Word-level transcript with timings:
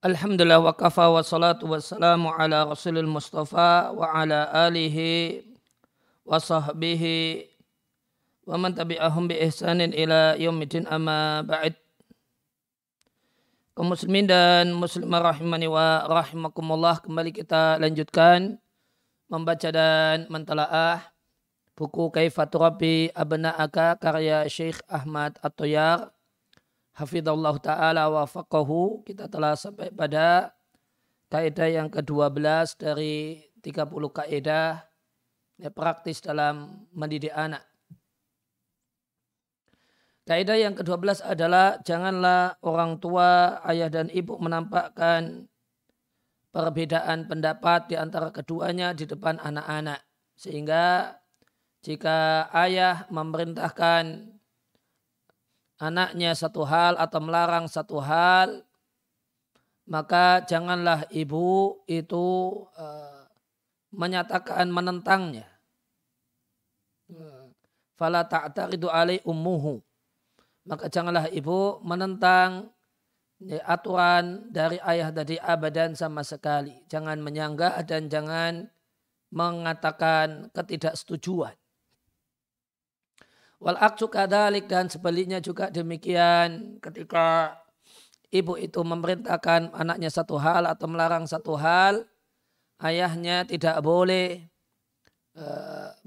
Alhamdulillah 0.00 0.64
wa 0.64 0.72
kafa 0.72 1.12
wa 1.12 1.20
salatu 1.20 1.68
wa 1.68 1.76
salamu 1.76 2.32
ala 2.32 2.64
rasulil 2.64 3.04
mustafa 3.04 3.92
wa 3.92 4.08
ala 4.08 4.48
alihi 4.48 5.44
wa 6.24 6.40
sahbihi 6.40 7.44
wa 8.48 8.56
man 8.56 8.72
tabi'ahum 8.72 9.28
bi 9.28 9.36
ihsanin 9.44 9.92
ila 9.92 10.40
yaumidin 10.40 10.88
amma 10.88 11.44
ba'id 11.44 11.76
kaum 13.76 13.92
muslimin 13.92 14.24
dan 14.24 14.72
muslimah 14.72 15.36
rahimani 15.36 15.68
wa 15.68 16.08
rahimakumullah 16.08 17.04
kembali 17.04 17.36
kita 17.36 17.76
lanjutkan 17.76 18.56
membaca 19.28 19.68
dan 19.68 20.24
mentalaah 20.32 21.12
buku 21.76 22.08
Kaifatu 22.08 22.56
Rabbi 22.56 23.12
Abna'aka 23.12 24.00
karya 24.00 24.48
Syekh 24.48 24.80
Ahmad 24.88 25.36
At-Toyar 25.44 26.08
hafidhullah 26.96 27.54
ta'ala 27.62 28.10
wa 28.10 28.24
faqahu 28.26 29.06
kita 29.06 29.30
telah 29.30 29.54
sampai 29.54 29.90
pada 29.94 30.54
kaidah 31.30 31.68
yang 31.70 31.88
ke-12 31.88 32.76
dari 32.76 33.46
30 33.62 33.90
kaidah 34.10 34.82
ya, 35.60 35.70
praktis 35.70 36.18
dalam 36.24 36.86
mendidik 36.90 37.30
anak. 37.36 37.62
Kaidah 40.24 40.56
yang 40.58 40.78
ke-12 40.78 41.26
adalah 41.26 41.82
janganlah 41.82 42.54
orang 42.62 43.02
tua, 43.02 43.58
ayah 43.66 43.90
dan 43.90 44.06
ibu 44.14 44.38
menampakkan 44.38 45.50
perbedaan 46.54 47.26
pendapat 47.26 47.90
di 47.90 47.96
antara 47.98 48.30
keduanya 48.30 48.94
di 48.94 49.10
depan 49.10 49.42
anak-anak. 49.42 50.02
Sehingga 50.38 51.18
jika 51.82 52.46
ayah 52.54 53.10
memerintahkan 53.10 54.34
anaknya 55.80 56.36
satu 56.36 56.68
hal 56.68 57.00
atau 57.00 57.18
melarang 57.24 57.64
satu 57.64 57.98
hal, 58.04 58.62
maka 59.88 60.44
janganlah 60.44 61.08
ibu 61.10 61.80
itu 61.88 62.52
uh, 62.76 63.26
menyatakan 63.90 64.70
menentangnya. 64.70 65.48
Fala 67.98 68.22
ta'taridu 68.22 68.86
alai 68.86 69.18
ummuhu. 69.26 69.82
Maka 70.68 70.86
janganlah 70.86 71.26
ibu 71.32 71.82
menentang 71.82 72.70
ya, 73.42 73.58
aturan 73.66 74.46
dari 74.52 74.78
ayah 74.78 75.10
dari 75.10 75.40
abadan 75.42 75.98
sama 75.98 76.22
sekali. 76.22 76.76
Jangan 76.86 77.18
menyanggah 77.18 77.82
dan 77.82 78.06
jangan 78.06 78.70
mengatakan 79.34 80.54
ketidaksetujuan. 80.54 81.59
Wal 83.60 83.76
aksu 83.76 84.08
kadalik 84.08 84.72
dan 84.72 84.88
sebaliknya 84.88 85.36
juga 85.36 85.68
demikian 85.68 86.80
ketika 86.80 87.60
ibu 88.32 88.56
itu 88.56 88.80
memerintahkan 88.80 89.76
anaknya 89.76 90.08
satu 90.08 90.40
hal 90.40 90.64
atau 90.64 90.88
melarang 90.88 91.28
satu 91.28 91.60
hal, 91.60 92.08
ayahnya 92.80 93.44
tidak 93.44 93.76
boleh 93.84 94.48
e, 95.36 95.46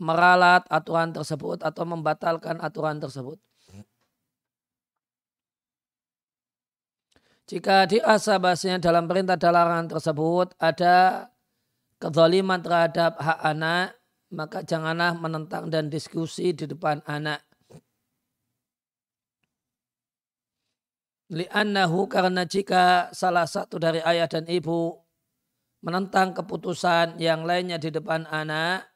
meralat 0.02 0.66
aturan 0.66 1.14
tersebut 1.14 1.62
atau 1.62 1.86
membatalkan 1.86 2.58
aturan 2.58 2.98
tersebut. 2.98 3.38
Jika 7.44 7.86
dirasa 7.86 8.40
bahasanya 8.42 8.82
dalam 8.82 9.06
perintah 9.06 9.38
dan 9.38 9.54
larangan 9.54 9.94
tersebut 9.94 10.58
ada 10.58 11.28
kezaliman 12.02 12.64
terhadap 12.64 13.20
hak 13.20 13.40
anak, 13.46 13.94
maka 14.34 14.66
janganlah 14.66 15.14
menentang 15.14 15.70
dan 15.70 15.94
diskusi 15.94 16.52
di 16.58 16.66
depan 16.66 17.06
anak. 17.06 17.46
Li'annahu 21.30 22.10
karena 22.10 22.46
jika 22.46 23.14
salah 23.14 23.46
satu 23.46 23.78
dari 23.78 24.02
ayah 24.02 24.30
dan 24.30 24.46
ibu 24.50 24.98
menentang 25.86 26.34
keputusan 26.34 27.18
yang 27.22 27.46
lainnya 27.46 27.78
di 27.78 27.90
depan 27.94 28.26
anak, 28.30 28.90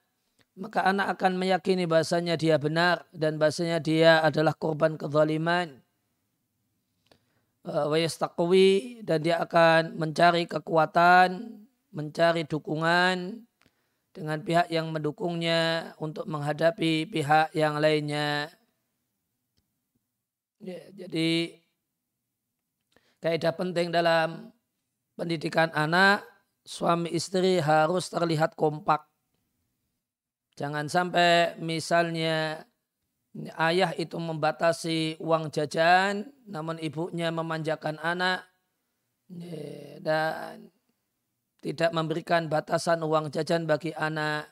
maka 0.58 0.86
anak 0.86 1.18
akan 1.18 1.38
meyakini 1.38 1.86
bahasanya 1.86 2.34
dia 2.38 2.58
benar 2.58 3.06
dan 3.14 3.38
bahasanya 3.38 3.78
dia 3.78 4.22
adalah 4.26 4.58
korban 4.58 4.98
kezaliman. 4.98 5.82
Wayastaqwi 7.68 9.02
dan 9.04 9.22
dia 9.22 9.44
akan 9.44 10.00
mencari 10.00 10.48
kekuatan, 10.48 11.62
mencari 11.92 12.48
dukungan 12.48 13.47
dengan 14.18 14.42
pihak 14.42 14.74
yang 14.74 14.90
mendukungnya 14.90 15.94
untuk 16.02 16.26
menghadapi 16.26 17.06
pihak 17.06 17.54
yang 17.54 17.78
lainnya. 17.78 18.50
Ya, 20.58 20.82
jadi 20.90 21.62
kaidah 23.22 23.54
penting 23.54 23.94
dalam 23.94 24.50
pendidikan 25.14 25.70
anak, 25.78 26.26
suami 26.66 27.14
istri 27.14 27.62
harus 27.62 28.10
terlihat 28.10 28.58
kompak. 28.58 29.06
Jangan 30.58 30.90
sampai 30.90 31.54
misalnya 31.62 32.66
ayah 33.62 33.94
itu 33.94 34.18
membatasi 34.18 35.22
uang 35.22 35.54
jajan, 35.54 36.26
namun 36.50 36.82
ibunya 36.82 37.30
memanjakan 37.30 38.02
anak 38.02 38.50
ya, 39.30 40.02
dan 40.02 40.74
tidak 41.68 41.92
memberikan 41.92 42.48
batasan 42.48 43.04
uang 43.04 43.28
jajan 43.28 43.68
bagi 43.68 43.92
anak. 43.92 44.48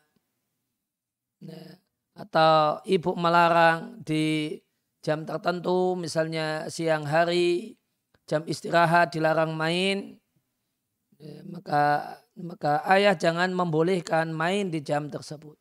Nah, 1.48 1.80
atau 2.12 2.84
ibu 2.84 3.16
melarang 3.16 4.04
di 4.04 4.60
jam 5.00 5.24
tertentu 5.24 5.96
misalnya 5.96 6.68
siang 6.68 7.08
hari 7.08 7.80
jam 8.28 8.44
istirahat 8.44 9.16
dilarang 9.16 9.56
main. 9.56 10.20
Ya, 11.16 11.40
maka 11.48 11.84
maka 12.36 12.84
ayah 12.92 13.16
jangan 13.16 13.56
membolehkan 13.56 14.36
main 14.36 14.68
di 14.68 14.84
jam 14.84 15.08
tersebut. 15.08 15.56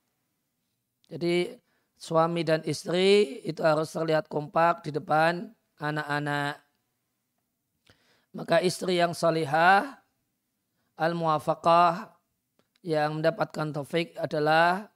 Jadi 1.06 1.54
suami 1.94 2.42
dan 2.42 2.66
istri 2.66 3.38
itu 3.46 3.62
harus 3.62 3.94
terlihat 3.94 4.26
kompak 4.26 4.82
di 4.82 4.90
depan 4.90 5.54
anak-anak. 5.78 6.58
Maka 8.34 8.58
istri 8.58 8.98
yang 8.98 9.14
salihah 9.14 10.03
al-muwafaqah 10.94 12.14
yang 12.84 13.18
mendapatkan 13.18 13.72
taufik 13.74 14.14
adalah 14.20 14.92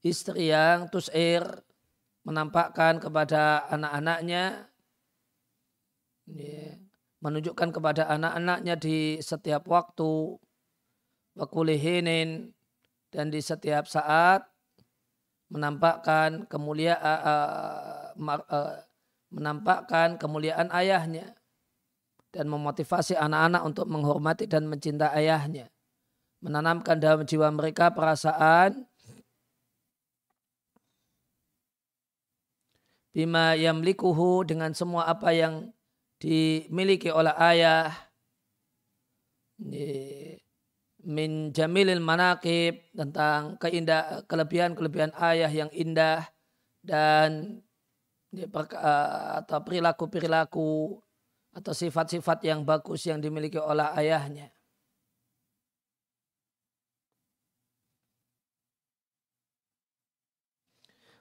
istri 0.00 0.48
yang 0.54 0.88
tusir 0.88 1.42
menampakkan 2.26 2.98
kepada 2.98 3.66
anak-anaknya. 3.70 4.70
Menunjukkan 7.22 7.70
kepada 7.70 8.10
anak-anaknya 8.10 8.74
di 8.78 9.18
setiap 9.22 9.66
waktu 9.70 10.38
wakulihinin 11.38 12.50
dan 13.14 13.30
di 13.30 13.38
setiap 13.38 13.86
saat 13.86 14.42
menampakkan 15.46 16.50
kemuliaan 16.50 18.18
menampakkan 19.30 20.18
kemuliaan 20.18 20.66
ayahnya 20.74 21.35
dan 22.36 22.52
memotivasi 22.52 23.16
anak-anak 23.16 23.64
untuk 23.64 23.88
menghormati 23.88 24.44
dan 24.44 24.68
mencintai 24.68 25.24
ayahnya. 25.24 25.72
Menanamkan 26.44 27.00
dalam 27.00 27.24
jiwa 27.24 27.48
mereka 27.48 27.88
perasaan 27.96 28.84
bima 33.16 33.56
yamlikuhu 33.56 34.44
dengan 34.44 34.76
semua 34.76 35.08
apa 35.08 35.32
yang 35.32 35.72
dimiliki 36.20 37.08
oleh 37.08 37.32
ayah 37.40 37.96
min 41.00 41.48
jamilil 41.56 42.04
manakib 42.04 42.84
tentang 42.92 43.56
keindah 43.56 44.28
kelebihan-kelebihan 44.28 45.16
ayah 45.16 45.48
yang 45.48 45.72
indah 45.72 46.28
dan 46.84 47.64
atau 48.36 49.58
perilaku-perilaku 49.64 51.00
atau 51.56 51.72
sifat-sifat 51.72 52.44
yang 52.44 52.68
bagus 52.68 53.08
yang 53.08 53.16
dimiliki 53.16 53.56
oleh 53.56 53.88
ayahnya. 53.96 54.52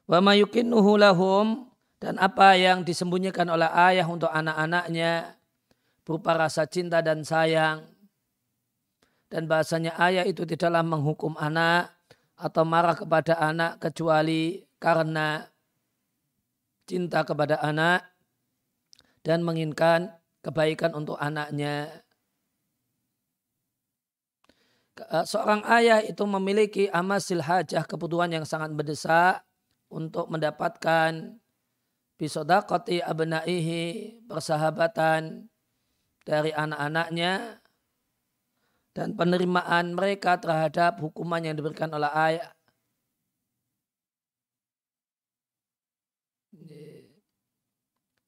Wa 0.05 0.19
mayukinnuhu 0.19 0.99
lahum 0.99 1.71
dan 1.97 2.19
apa 2.19 2.53
yang 2.59 2.83
disembunyikan 2.83 3.47
oleh 3.47 3.71
ayah 3.89 4.05
untuk 4.05 4.29
anak-anaknya 4.29 5.39
berupa 6.03 6.35
rasa 6.35 6.67
cinta 6.67 6.99
dan 6.99 7.23
sayang. 7.23 7.87
Dan 9.31 9.49
bahasanya 9.49 9.97
ayah 10.03 10.21
itu 10.27 10.45
tidaklah 10.45 10.85
menghukum 10.85 11.33
anak 11.39 11.95
atau 12.37 12.61
marah 12.67 12.93
kepada 12.93 13.39
anak 13.39 13.81
kecuali 13.81 14.61
karena 14.77 15.47
cinta 16.85 17.25
kepada 17.25 17.57
anak 17.63 18.05
dan 19.25 19.41
menginginkan 19.41 20.13
kebaikan 20.45 20.93
untuk 20.93 21.17
anaknya. 21.17 22.05
Eh, 24.95 25.25
seorang 25.25 25.65
ayah 25.65 25.99
itu 26.05 26.23
memiliki 26.29 26.85
amasil 26.93 27.41
hajah 27.41 27.83
kebutuhan 27.83 28.29
yang 28.31 28.45
sangat 28.45 28.71
mendesak 28.71 29.41
untuk 29.89 30.29
mendapatkan 30.29 31.41
bisodakoti 32.15 33.03
abnaihi 33.03 34.21
persahabatan 34.29 35.51
dari 36.23 36.55
anak-anaknya 36.55 37.59
dan 38.95 39.11
penerimaan 39.19 39.91
mereka 39.91 40.39
terhadap 40.39 41.03
hukuman 41.03 41.43
yang 41.43 41.59
diberikan 41.59 41.91
oleh 41.91 42.07
ayah. 42.15 42.55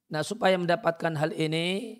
Nah 0.07 0.23
supaya 0.23 0.55
mendapatkan 0.55 1.15
hal 1.19 1.31
ini 1.35 1.99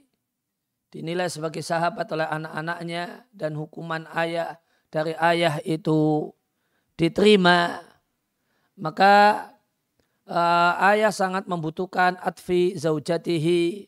dinilai 0.98 1.30
sebagai 1.30 1.62
sahabat 1.62 2.10
oleh 2.10 2.26
anak-anaknya 2.26 3.30
dan 3.30 3.54
hukuman 3.54 4.10
ayah 4.18 4.58
dari 4.90 5.14
ayah 5.14 5.62
itu 5.62 6.34
diterima. 6.98 7.86
Maka 8.74 9.46
uh, 10.26 10.74
ayah 10.90 11.14
sangat 11.14 11.46
membutuhkan 11.46 12.18
atfi 12.18 12.74
zaujatihi. 12.74 13.86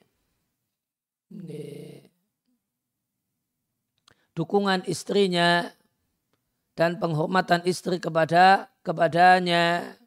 Dukungan 4.38 4.86
istrinya 4.86 5.66
dan 6.78 7.02
penghormatan 7.02 7.66
istri 7.66 7.98
kepada 7.98 8.70
kepadanya. 8.86 9.98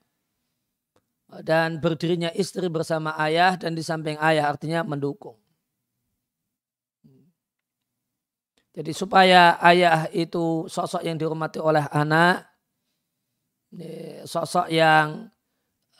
Dan 1.33 1.81
berdirinya 1.83 2.31
istri 2.37 2.69
bersama 2.69 3.17
ayah 3.27 3.59
dan 3.59 3.75
di 3.75 3.83
samping 3.83 4.21
ayah 4.23 4.53
artinya 4.53 4.85
mendukung. 4.87 5.42
Jadi 8.73 8.93
supaya 8.97 9.61
ayah 9.61 10.09
itu 10.17 10.65
sosok 10.65 11.05
yang 11.05 11.21
dihormati 11.21 11.61
oleh 11.61 11.85
anak, 11.93 12.49
sosok 14.25 14.73
yang 14.73 15.29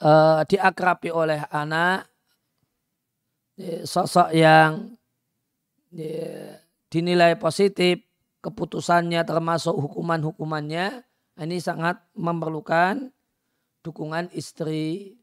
uh, 0.01 0.41
diakrabi 0.49 1.13
oleh 1.13 1.45
anak, 1.53 2.09
sosok 3.85 4.33
yang 4.33 4.97
dinilai 6.89 7.37
positif 7.37 8.01
keputusannya 8.41 9.21
termasuk 9.21 9.77
hukuman-hukumannya, 9.77 11.05
ini 11.45 11.61
sangat 11.61 12.01
memerlukan 12.17 13.13
dukungan 13.85 14.33
istri. 14.33 15.21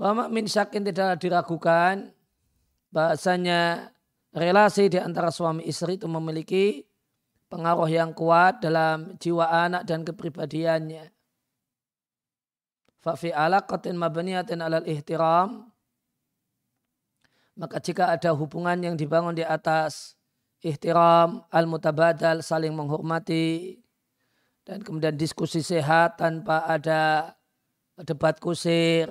Wama 0.00 0.32
min 0.32 0.48
syakin 0.48 0.88
tidak 0.88 1.20
diragukan 1.20 2.16
bahasanya 2.88 3.92
relasi 4.32 4.92
di 4.92 4.98
antara 5.00 5.32
suami 5.32 5.64
istri 5.64 5.96
itu 5.96 6.08
memiliki 6.08 6.84
pengaruh 7.48 7.88
yang 7.88 8.12
kuat 8.12 8.60
dalam 8.60 9.16
jiwa 9.16 9.48
anak 9.48 9.88
dan 9.88 10.04
kepribadiannya. 10.04 11.08
Fafi 12.98 13.32
alaqatin 13.32 13.96
mabniyatin 13.96 14.60
alal 14.60 14.84
ihtiram 14.84 15.70
maka 17.58 17.82
jika 17.82 18.14
ada 18.14 18.30
hubungan 18.30 18.78
yang 18.78 18.94
dibangun 18.94 19.34
di 19.34 19.42
atas 19.42 20.14
ihtiram 20.62 21.42
al-mutabadal 21.50 22.38
saling 22.38 22.70
menghormati 22.70 23.82
dan 24.62 24.78
kemudian 24.78 25.18
diskusi 25.18 25.58
sehat 25.58 26.22
tanpa 26.22 26.62
ada 26.70 27.34
debat 27.98 28.38
kusir, 28.38 29.10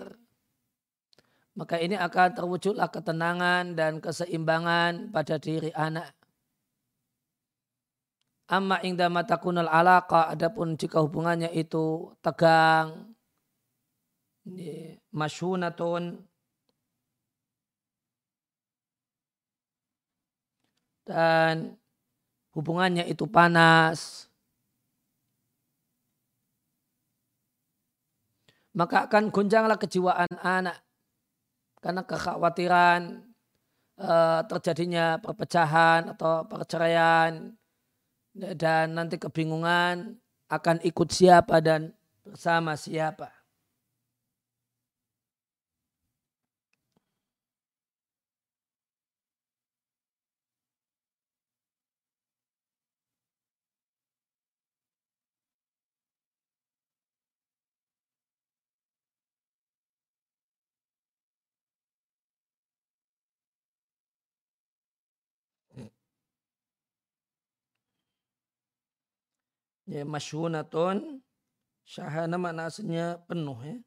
maka 1.57 1.81
ini 1.81 1.97
akan 1.97 2.37
terwujudlah 2.37 2.85
ketenangan 2.93 3.73
dan 3.73 3.97
keseimbangan 3.97 5.09
pada 5.09 5.41
diri 5.41 5.73
anak. 5.73 6.13
Amma 8.47 8.79
ingda 8.85 9.09
matakunal 9.11 9.67
alaqa, 9.67 10.29
adapun 10.31 10.77
jika 10.77 11.01
hubungannya 11.03 11.51
itu 11.51 12.13
tegang, 12.21 13.11
masyunatun, 15.11 16.23
dan 21.03 21.75
hubungannya 22.55 23.03
itu 23.11 23.25
panas, 23.27 24.31
maka 28.77 29.09
akan 29.09 29.33
gonjanglah 29.33 29.75
kejiwaan 29.75 30.31
anak 30.39 30.86
karena 31.77 32.01
kekhawatiran 32.03 33.21
uh, 34.01 34.41
terjadinya 34.49 35.21
perpecahan 35.21 36.17
atau 36.17 36.45
perceraian 36.49 37.53
dan 38.33 38.85
nanti 38.93 39.17
kebingungan 39.17 40.17
akan 40.47 40.77
ikut 40.85 41.09
siapa 41.09 41.59
dan 41.59 41.93
bersama 42.23 42.77
siapa. 42.77 43.36
Ya 69.87 70.03
masyhunatun 70.03 71.23
syahana 71.87 72.35
makna 72.35 72.67
aslinya 72.67 73.23
penuh 73.23 73.55
ya. 73.63 73.77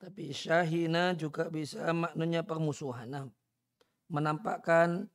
Tapi 0.00 0.32
syahina 0.34 1.14
juga 1.14 1.46
bisa 1.52 1.92
maknanya 1.94 2.42
permusuhan. 2.42 3.06
Nah, 3.06 3.28
menampakkan 4.10 5.06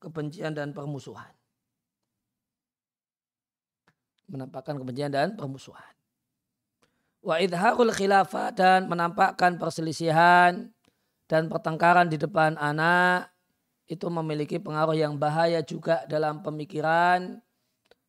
kebencian 0.00 0.56
dan 0.56 0.72
permusuhan. 0.72 1.34
Menampakkan 4.30 4.78
kebencian 4.78 5.10
dan 5.10 5.34
permusuhan 5.34 5.99
wa 7.20 7.36
idharul 7.36 7.92
khilafah 7.92 8.52
dan 8.56 8.88
menampakkan 8.88 9.60
perselisihan 9.60 10.72
dan 11.28 11.46
pertengkaran 11.52 12.08
di 12.08 12.16
depan 12.16 12.56
anak 12.56 13.28
itu 13.90 14.06
memiliki 14.08 14.56
pengaruh 14.56 14.96
yang 14.96 15.18
bahaya 15.20 15.60
juga 15.60 16.06
dalam 16.08 16.40
pemikiran 16.40 17.42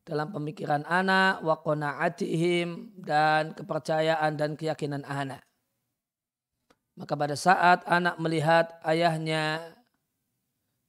dalam 0.01 0.33
pemikiran 0.33 0.81
anak 0.89 1.45
wa 1.45 1.55
qanaatihim 1.61 2.97
dan 3.05 3.53
kepercayaan 3.53 4.33
dan 4.33 4.57
keyakinan 4.57 5.05
anak. 5.05 5.45
Maka 6.97 7.13
pada 7.15 7.37
saat 7.37 7.85
anak 7.85 8.17
melihat 8.17 8.81
ayahnya 8.83 9.73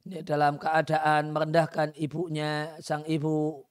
dalam 0.03 0.59
keadaan 0.59 1.31
merendahkan 1.31 1.95
ibunya, 1.95 2.75
sang 2.83 3.07
ibu, 3.07 3.63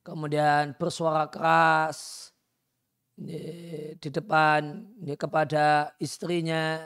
kemudian 0.00 0.72
bersuara 0.80 1.28
keras, 1.28 2.32
di 3.14 4.08
depan 4.10 4.90
kepada 5.14 5.94
istrinya 6.02 6.82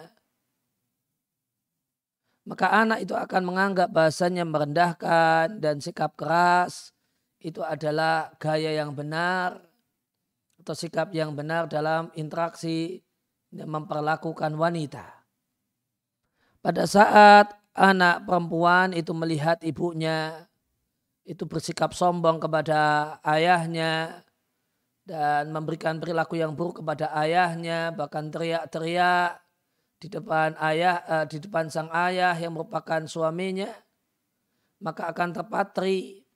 maka 2.49 2.73
anak 2.73 3.04
itu 3.04 3.12
akan 3.12 3.42
menganggap 3.44 3.92
bahasanya 3.92 4.49
merendahkan 4.49 5.61
dan 5.61 5.85
sikap 5.85 6.16
keras 6.16 6.97
itu 7.44 7.61
adalah 7.61 8.32
gaya 8.40 8.73
yang 8.73 8.97
benar 8.97 9.61
atau 10.56 10.73
sikap 10.73 11.12
yang 11.12 11.37
benar 11.37 11.68
dalam 11.68 12.08
interaksi 12.16 13.04
memperlakukan 13.52 14.56
wanita. 14.56 15.06
Pada 16.64 16.85
saat 16.88 17.52
anak 17.76 18.25
perempuan 18.25 18.97
itu 18.97 19.12
melihat 19.12 19.61
ibunya 19.62 20.49
itu 21.28 21.44
bersikap 21.44 21.92
sombong 21.92 22.40
kepada 22.40 23.16
ayahnya, 23.23 24.25
dan 25.09 25.49
memberikan 25.49 25.97
perilaku 25.97 26.37
yang 26.37 26.53
buruk 26.53 26.85
kepada 26.85 27.09
ayahnya 27.17 27.97
bahkan 27.97 28.29
teriak-teriak 28.29 29.41
di 29.97 30.12
depan 30.12 30.53
ayah 30.61 31.00
uh, 31.09 31.25
di 31.25 31.41
depan 31.41 31.73
sang 31.73 31.88
ayah 31.97 32.37
yang 32.37 32.53
merupakan 32.53 33.00
suaminya 33.09 33.73
maka 34.85 35.09
akan 35.09 35.33
terpatri 35.33 36.29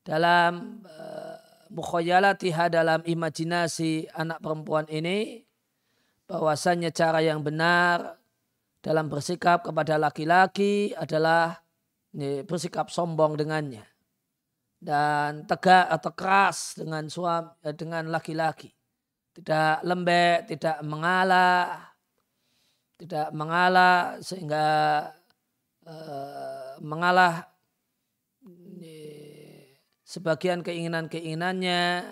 dalam 0.00 0.80
uh, 0.88 1.36
mukhayalatiha 1.68 2.72
dalam 2.72 3.04
imajinasi 3.04 4.08
anak 4.16 4.40
perempuan 4.40 4.88
ini 4.88 5.44
bahwasannya 6.24 6.88
cara 6.96 7.20
yang 7.20 7.44
benar 7.44 8.16
dalam 8.80 9.12
bersikap 9.12 9.60
kepada 9.60 10.00
laki-laki 10.00 10.96
adalah 10.96 11.60
ini, 12.16 12.48
bersikap 12.48 12.88
sombong 12.88 13.36
dengannya 13.36 13.89
dan 14.80 15.44
tegak 15.44 15.92
atau 15.92 16.10
keras 16.16 16.80
dengan 16.80 17.04
suami 17.06 17.52
eh, 17.68 17.76
dengan 17.76 18.08
laki-laki. 18.08 18.72
Tidak 19.30 19.84
lembek, 19.84 20.48
tidak 20.48 20.80
mengalah, 20.82 21.94
tidak 22.98 23.28
mengalah 23.30 24.18
sehingga 24.18 24.66
uh, 25.86 26.74
mengalah 26.82 27.46
sebagian 30.10 30.66
keinginan-keinginannya 30.66 32.02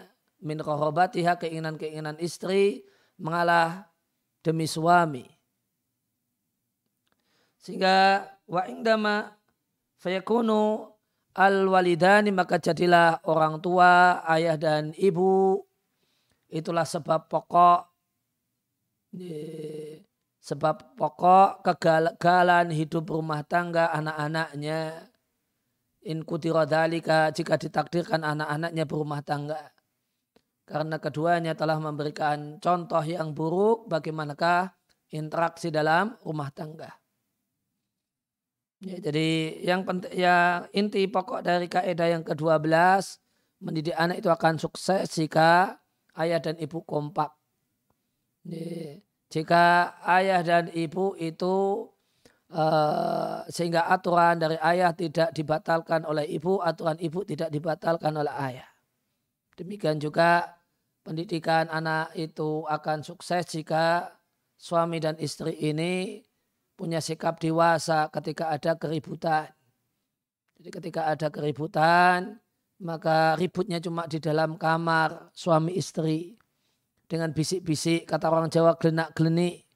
min 0.47 0.59
korobatiha 0.63 1.35
keinginan-keinginan 1.43 2.15
istri 2.23 2.87
mengalah 3.19 3.91
demi 4.47 4.71
suami. 4.71 5.27
Sehingga 7.59 8.23
wa 8.47 8.63
indama 8.71 9.35
fayakunu 9.99 10.95
al 11.37 11.69
walidani 11.69 12.31
maka 12.33 12.57
jadilah 12.63 13.21
orang 13.29 13.61
tua, 13.61 14.25
ayah 14.31 14.57
dan 14.57 14.95
ibu. 14.97 15.61
Itulah 16.49 16.89
sebab 16.89 17.29
pokok 17.29 17.89
sebab 20.39 20.97
pokok 20.97 21.61
kegagalan 21.61 22.73
hidup 22.73 23.05
rumah 23.13 23.45
tangga 23.45 23.93
anak-anaknya. 23.93 25.13
In 26.09 26.25
kutirodalika 26.25 27.29
jika 27.37 27.61
ditakdirkan 27.61 28.25
anak-anaknya 28.25 28.85
berumah 28.89 29.21
tangga. 29.21 29.61
Karena 30.65 30.97
keduanya 31.01 31.53
telah 31.53 31.77
memberikan 31.81 32.61
contoh 32.61 33.01
yang 33.05 33.37
buruk 33.37 33.89
bagaimanakah 33.89 34.73
interaksi 35.13 35.69
dalam 35.69 36.17
rumah 36.25 36.49
tangga. 36.53 36.93
Ya, 38.79 38.95
jadi 39.03 39.59
yang 39.67 39.83
penting 39.83 40.15
ya 40.15 40.63
inti 40.71 41.11
pokok 41.11 41.43
dari 41.43 41.67
kaidah 41.67 42.15
yang 42.15 42.23
ke-12 42.23 42.71
mendidik 43.59 43.99
anak 43.99 44.23
itu 44.23 44.31
akan 44.31 44.55
sukses 44.55 45.11
jika 45.11 45.83
ayah 46.15 46.39
dan 46.39 46.55
ibu 46.63 46.87
kompak. 46.87 47.35
Ya, 48.47 49.03
jika 49.35 49.99
ayah 50.07 50.47
dan 50.47 50.71
ibu 50.71 51.19
itu 51.19 51.91
uh, 52.55 53.43
sehingga 53.51 53.91
aturan 53.91 54.39
dari 54.39 54.55
ayah 54.63 54.95
tidak 54.95 55.35
dibatalkan 55.35 56.07
oleh 56.07 56.31
ibu, 56.31 56.63
aturan 56.63 57.03
ibu 57.03 57.27
tidak 57.27 57.51
dibatalkan 57.51 58.15
oleh 58.15 58.35
ayah. 58.47 58.69
Demikian 59.59 59.99
juga 59.99 60.55
pendidikan 61.03 61.67
anak 61.67 62.15
itu 62.15 62.63
akan 62.63 63.03
sukses 63.03 63.43
jika 63.51 64.15
suami 64.55 65.03
dan 65.03 65.19
istri 65.19 65.59
ini 65.59 66.23
punya 66.79 67.03
sikap 67.03 67.43
dewasa 67.43 68.07
ketika 68.15 68.55
ada 68.55 68.79
keributan. 68.79 69.51
Jadi 70.55 70.71
ketika 70.71 71.11
ada 71.11 71.27
keributan, 71.27 72.39
maka 72.79 73.35
ributnya 73.35 73.83
cuma 73.83 74.07
di 74.07 74.23
dalam 74.23 74.55
kamar 74.55 75.35
suami 75.35 75.75
istri. 75.75 76.39
Dengan 77.09 77.35
bisik-bisik, 77.35 78.07
kata 78.07 78.31
orang 78.31 78.47
Jawa 78.47 78.79
gelenak-gelenik. 78.79 79.67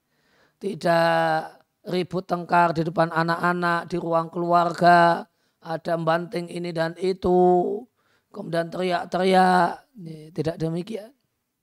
Tidak 0.63 1.43
ribut 1.91 2.29
tengkar 2.29 2.77
di 2.77 2.87
depan 2.87 3.11
anak-anak, 3.11 3.91
di 3.91 3.97
ruang 3.99 4.31
keluarga. 4.31 5.27
Ada 5.63 5.99
banting 5.99 6.51
ini 6.51 6.71
dan 6.71 6.95
itu. 7.01 7.83
Kemudian 8.31 8.71
teriak-teriak. 8.71 9.91
Tidak 10.35 10.61
demikian. 10.61 11.11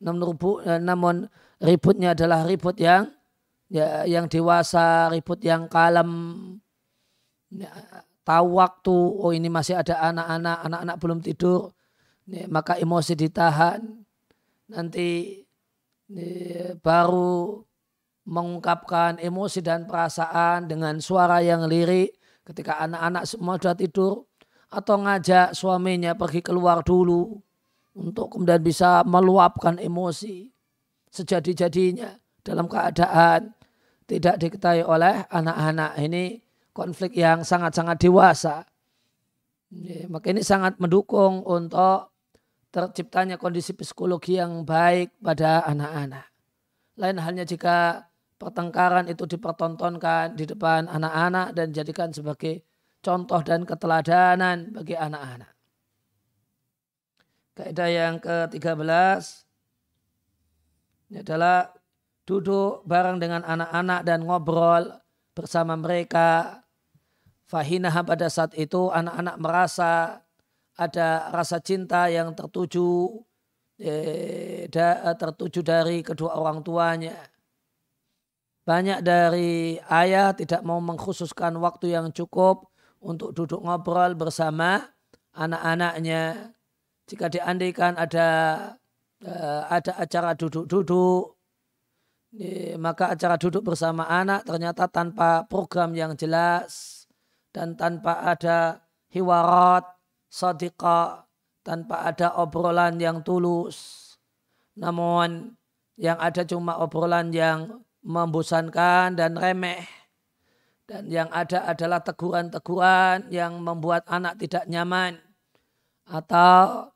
Namun, 0.02 0.36
namun 0.84 1.16
ributnya 1.62 2.16
adalah 2.16 2.48
ribut 2.48 2.80
yang 2.80 3.12
ya, 3.70 4.04
yang 4.04 4.26
dewasa, 4.26 5.08
ribut 5.14 5.40
yang 5.46 5.70
kalem, 5.70 6.12
ya, 7.54 7.70
tahu 8.26 8.60
waktu, 8.60 8.98
oh 8.98 9.32
ini 9.32 9.48
masih 9.48 9.80
ada 9.80 10.02
anak-anak, 10.12 10.58
anak-anak 10.66 10.96
belum 10.98 11.20
tidur, 11.22 11.72
ya, 12.26 12.50
maka 12.50 12.76
emosi 12.76 13.14
ditahan, 13.16 13.80
nanti 14.68 15.42
ya, 16.10 16.76
baru 16.82 17.64
mengungkapkan 18.30 19.18
emosi 19.18 19.66
dan 19.66 19.90
perasaan 19.90 20.70
dengan 20.70 21.02
suara 21.02 21.42
yang 21.42 21.66
lirik 21.66 22.14
ketika 22.46 22.78
anak-anak 22.82 23.26
semua 23.26 23.58
sudah 23.58 23.78
tidur. 23.78 24.30
Atau 24.70 25.02
ngajak 25.02 25.58
suaminya 25.58 26.14
pergi 26.14 26.46
keluar 26.46 26.86
dulu 26.86 27.42
untuk 27.98 28.30
kemudian 28.30 28.62
bisa 28.62 29.02
meluapkan 29.02 29.82
emosi 29.82 30.46
sejadi-jadinya 31.10 32.14
dalam 32.46 32.70
keadaan 32.70 33.50
tidak 34.10 34.42
diketahui 34.42 34.82
oleh 34.82 35.22
anak-anak. 35.30 36.02
Ini 36.02 36.42
konflik 36.74 37.14
yang 37.14 37.46
sangat-sangat 37.46 38.02
dewasa. 38.02 38.66
maka 40.10 40.34
ini 40.34 40.42
sangat 40.42 40.82
mendukung 40.82 41.46
untuk 41.46 42.10
terciptanya 42.74 43.38
kondisi 43.38 43.78
psikologi 43.78 44.42
yang 44.42 44.66
baik 44.66 45.14
pada 45.22 45.62
anak-anak. 45.70 46.26
Lain 46.98 47.22
halnya 47.22 47.46
jika 47.46 48.10
pertengkaran 48.42 49.06
itu 49.14 49.30
dipertontonkan 49.30 50.34
di 50.34 50.50
depan 50.50 50.90
anak-anak 50.90 51.54
dan 51.54 51.70
dijadikan 51.70 52.10
sebagai 52.10 52.66
contoh 53.06 53.46
dan 53.46 53.62
keteladanan 53.62 54.74
bagi 54.74 54.98
anak-anak. 54.98 55.54
Kaidah 57.54 57.90
yang 57.94 58.16
ke-13 58.18 59.22
ini 61.14 61.22
adalah 61.22 61.74
duduk 62.30 62.86
bareng 62.86 63.18
dengan 63.18 63.42
anak-anak 63.42 64.06
dan 64.06 64.22
ngobrol 64.22 64.94
bersama 65.34 65.74
mereka. 65.74 66.62
Fahinah 67.50 68.06
pada 68.06 68.30
saat 68.30 68.54
itu 68.54 68.94
anak-anak 68.94 69.36
merasa 69.42 70.22
ada 70.78 71.34
rasa 71.34 71.58
cinta 71.58 72.06
yang 72.06 72.38
tertuju 72.38 73.10
eh, 73.82 74.70
tertuju 75.18 75.66
dari 75.66 76.06
kedua 76.06 76.38
orang 76.38 76.62
tuanya. 76.62 77.18
Banyak 78.70 79.02
dari 79.02 79.82
ayah 79.90 80.38
tidak 80.38 80.62
mau 80.62 80.78
mengkhususkan 80.78 81.58
waktu 81.58 81.98
yang 81.98 82.14
cukup 82.14 82.70
untuk 83.02 83.34
duduk 83.34 83.66
ngobrol 83.66 84.14
bersama 84.14 84.86
anak-anaknya. 85.34 86.54
Jika 87.10 87.34
diandaikan 87.34 87.98
ada 87.98 88.30
eh, 89.26 89.62
ada 89.74 89.98
acara 89.98 90.38
duduk-duduk 90.38 91.39
maka 92.78 93.18
acara 93.18 93.42
duduk 93.42 93.74
bersama 93.74 94.06
anak 94.06 94.46
ternyata 94.46 94.86
tanpa 94.86 95.50
program 95.50 95.98
yang 95.98 96.14
jelas 96.14 97.06
dan 97.50 97.74
tanpa 97.74 98.22
ada 98.22 98.86
hiwarat, 99.10 99.82
sadiqa, 100.30 101.26
tanpa 101.66 102.06
ada 102.06 102.38
obrolan 102.38 103.02
yang 103.02 103.26
tulus. 103.26 104.14
Namun 104.78 105.58
yang 105.98 106.22
ada 106.22 106.46
cuma 106.46 106.78
obrolan 106.78 107.34
yang 107.34 107.82
membosankan 108.06 109.18
dan 109.18 109.34
remeh. 109.34 109.90
Dan 110.86 111.10
yang 111.10 111.30
ada 111.30 111.70
adalah 111.70 112.02
teguran-teguran 112.02 113.30
yang 113.30 113.62
membuat 113.62 114.06
anak 114.10 114.38
tidak 114.42 114.66
nyaman. 114.70 115.18
Atau 116.10 116.94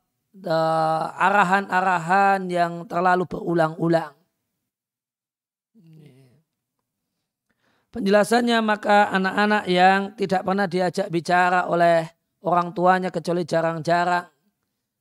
arahan-arahan 1.14 2.50
yang 2.50 2.90
terlalu 2.90 3.26
berulang-ulang 3.26 4.23
Penjelasannya 7.94 8.58
maka 8.58 9.06
anak-anak 9.14 9.70
yang 9.70 10.18
tidak 10.18 10.42
pernah 10.42 10.66
diajak 10.66 11.06
bicara 11.14 11.70
oleh 11.70 12.02
orang 12.42 12.74
tuanya 12.74 13.14
kecuali 13.14 13.46
jarang-jarang. 13.46 14.26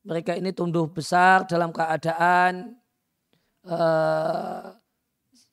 Mereka 0.06 0.38
ini 0.38 0.54
tumbuh 0.54 0.86
besar 0.94 1.50
dalam 1.50 1.74
keadaan 1.74 2.78
uh, 3.66 4.78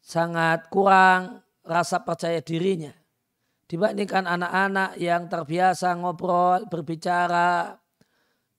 sangat 0.04 0.68
kurang 0.68 1.40
rasa 1.64 2.04
percaya 2.04 2.44
dirinya. 2.44 2.92
Dibandingkan 3.64 4.28
anak-anak 4.28 5.00
yang 5.00 5.24
terbiasa 5.32 5.96
ngobrol, 5.96 6.68
berbicara, 6.68 7.72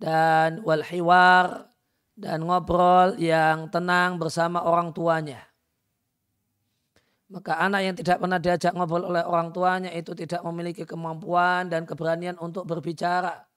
dan 0.01 0.65
walhiwar, 0.65 1.69
dan 2.17 2.49
ngobrol 2.49 3.13
yang 3.21 3.69
tenang 3.69 4.17
bersama 4.17 4.65
orang 4.65 4.89
tuanya. 4.89 5.50
Maka 7.31 7.63
anak 7.63 7.81
yang 7.87 7.95
tidak 7.95 8.19
pernah 8.19 8.43
diajak 8.43 8.75
ngobrol 8.75 9.07
oleh 9.07 9.23
orang 9.23 9.55
tuanya 9.55 9.87
itu 9.95 10.11
tidak 10.11 10.43
memiliki 10.43 10.83
kemampuan 10.83 11.71
dan 11.71 11.87
keberanian 11.87 12.35
untuk 12.43 12.67
berbicara, 12.67 13.47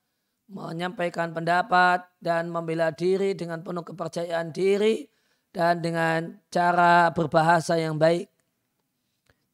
menyampaikan 0.47 1.35
pendapat 1.35 2.07
dan 2.23 2.55
membela 2.55 2.95
diri 2.95 3.35
dengan 3.35 3.67
penuh 3.67 3.83
kepercayaan 3.83 4.55
diri 4.55 5.11
dan 5.51 5.83
dengan 5.83 6.39
cara 6.55 7.11
berbahasa 7.11 7.75
yang 7.75 7.99
baik. 7.99 8.31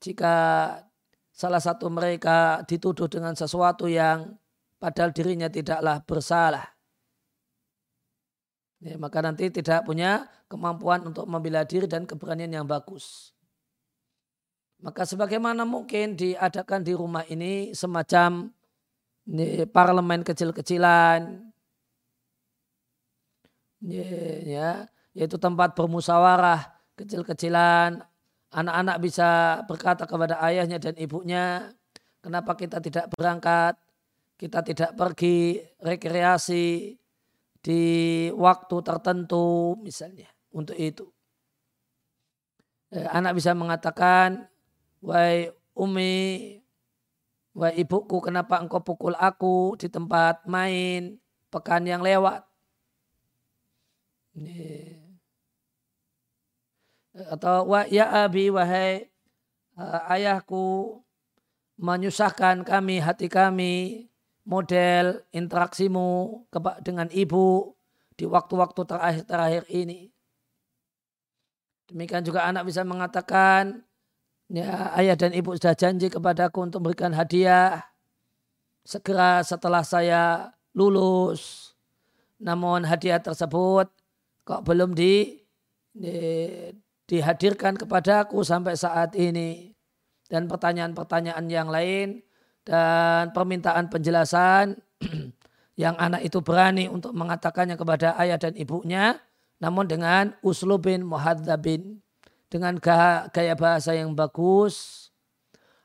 Jika 0.05 0.37
salah 1.33 1.63
satu 1.65 1.89
mereka 1.89 2.61
dituduh 2.69 3.09
dengan 3.09 3.33
sesuatu 3.33 3.89
yang 3.89 4.37
padahal 4.77 5.17
dirinya 5.17 5.49
tidaklah 5.49 6.05
bersalah. 6.05 6.69
Ya, 8.85 9.01
maka 9.01 9.25
nanti 9.25 9.49
tidak 9.49 9.89
punya 9.89 10.29
kemampuan 10.49 11.09
untuk 11.09 11.25
membela 11.25 11.65
diri 11.65 11.89
dan 11.89 12.05
keberanian 12.05 12.53
yang 12.53 12.69
bagus. 12.69 13.33
Maka 14.81 15.05
sebagaimana 15.05 15.69
mungkin 15.69 16.17
diadakan 16.17 16.81
di 16.81 16.97
rumah 16.97 17.25
ini 17.29 17.77
semacam 17.77 18.49
ini, 19.29 19.69
parlemen 19.69 20.25
kecil-kecilan, 20.25 21.53
ya, 23.85 24.89
yaitu 25.13 25.37
tempat 25.37 25.77
bermusyawarah 25.77 26.65
kecil-kecilan. 26.97 28.01
Anak-anak 28.51 28.97
bisa 28.99 29.63
berkata 29.69 30.09
kepada 30.09 30.43
ayahnya 30.43 30.83
dan 30.83 30.99
ibunya, 30.99 31.71
kenapa 32.25 32.59
kita 32.59 32.83
tidak 32.83 33.13
berangkat, 33.15 33.79
kita 34.35 34.65
tidak 34.65 34.97
pergi 34.99 35.61
rekreasi, 35.79 36.99
di 37.61 37.83
waktu 38.33 38.77
tertentu 38.81 39.77
misalnya 39.85 40.27
untuk 40.51 40.75
itu. 40.81 41.07
Eh, 42.91 43.07
anak 43.07 43.39
bisa 43.39 43.55
mengatakan, 43.55 44.50
wahai 45.01 45.53
Umi, 45.77 46.61
wahai 47.57 47.81
ibuku 47.81 48.21
kenapa 48.21 48.61
engkau 48.61 48.85
pukul 48.85 49.17
aku 49.17 49.77
di 49.81 49.89
tempat 49.89 50.45
main 50.45 51.17
pekan 51.49 51.89
yang 51.89 52.05
lewat. 52.05 52.45
Atau 57.33 57.69
wa 57.69 57.85
ya 57.91 58.25
abi 58.25 58.49
wahai 58.53 59.11
uh, 59.77 60.13
ayahku 60.13 61.01
menyusahkan 61.81 62.63
kami 62.63 63.01
hati 63.01 63.27
kami 63.27 64.07
model 64.45 65.25
interaksimu 65.33 66.45
dengan 66.85 67.09
ibu 67.13 67.73
di 68.17 68.29
waktu-waktu 68.29 68.81
terakhir-terakhir 68.85 69.65
ini. 69.73 70.13
Demikian 71.89 72.23
juga 72.23 72.47
anak 72.47 72.69
bisa 72.69 72.85
mengatakan, 72.87 73.83
ya, 74.51 74.91
ayah 74.99 75.17
dan 75.17 75.31
ibu 75.31 75.55
sudah 75.55 75.79
janji 75.79 76.11
kepadaku 76.11 76.67
untuk 76.67 76.83
memberikan 76.83 77.15
hadiah 77.15 77.87
segera 78.83 79.41
setelah 79.47 79.87
saya 79.87 80.51
lulus. 80.75 81.73
Namun 82.43 82.83
hadiah 82.85 83.23
tersebut 83.23 83.87
kok 84.43 84.63
belum 84.67 84.93
di, 84.97 85.39
di 85.95 86.15
dihadirkan 87.07 87.75
kepadaku 87.75 88.43
sampai 88.43 88.75
saat 88.79 89.15
ini. 89.19 89.75
Dan 90.31 90.47
pertanyaan-pertanyaan 90.47 91.47
yang 91.51 91.67
lain 91.67 92.23
dan 92.63 93.35
permintaan 93.35 93.91
penjelasan 93.91 94.79
yang 95.83 95.99
anak 95.99 96.23
itu 96.23 96.39
berani 96.39 96.87
untuk 96.87 97.11
mengatakannya 97.17 97.75
kepada 97.75 98.15
ayah 98.21 98.39
dan 98.39 98.55
ibunya 98.55 99.19
namun 99.61 99.91
dengan 99.91 100.33
uslubin 100.41 101.05
muhadzabin 101.05 102.01
dengan 102.51 102.75
gaya 103.31 103.55
bahasa 103.55 103.95
yang 103.95 104.13
bagus 104.13 105.09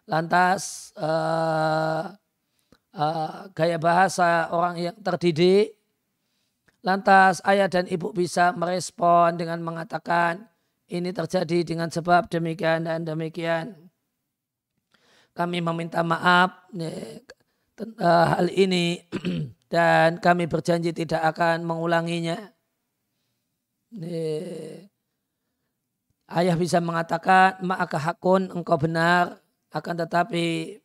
lantas 0.10 0.92
uh, 0.98 2.12
uh, 2.94 3.40
gaya 3.54 3.78
bahasa 3.78 4.50
orang 4.50 4.92
yang 4.92 4.98
terdidik 5.00 5.78
lantas 6.86 7.42
ayah 7.50 7.66
dan 7.66 7.90
ibu 7.90 8.14
bisa 8.14 8.54
merespon 8.54 9.38
dengan 9.38 9.62
mengatakan 9.62 10.46
ini 10.86 11.10
terjadi 11.10 11.66
dengan 11.66 11.90
sebab 11.90 12.30
demikian 12.30 12.86
dan 12.86 13.02
demikian. 13.02 13.74
Kami 15.34 15.60
meminta 15.66 16.06
maaf 16.06 16.70
uh, 16.72 18.26
hal 18.38 18.48
ini 18.54 19.02
dan 19.74 20.22
kami 20.22 20.46
berjanji 20.46 20.94
tidak 20.94 21.26
akan 21.36 21.66
mengulanginya 21.66 22.54
ayah 26.32 26.56
bisa 26.58 26.82
mengatakan 26.82 27.62
maka 27.62 27.98
hakun 28.02 28.50
engkau 28.54 28.78
benar. 28.80 29.42
Akan 29.76 30.00
tetapi 30.00 30.80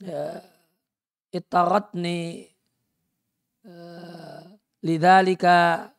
ya, 0.00 0.40
itaratni 1.28 2.48
uh, 3.68 4.40
lidalika 4.80 5.92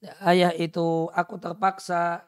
ya, 0.00 0.12
ayah 0.24 0.52
itu 0.56 1.12
aku 1.12 1.36
terpaksa 1.36 2.24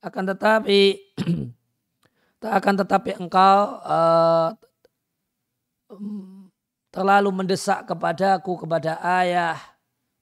akan 0.00 0.24
tetapi 0.32 0.80
tak 2.40 2.52
akan 2.62 2.74
tetapi 2.80 3.10
engkau 3.18 3.82
uh, 3.84 4.54
terlalu 6.90 7.30
mendesak 7.44 7.88
kepadaku 7.88 8.64
kepada 8.64 9.00
ayah. 9.20 9.58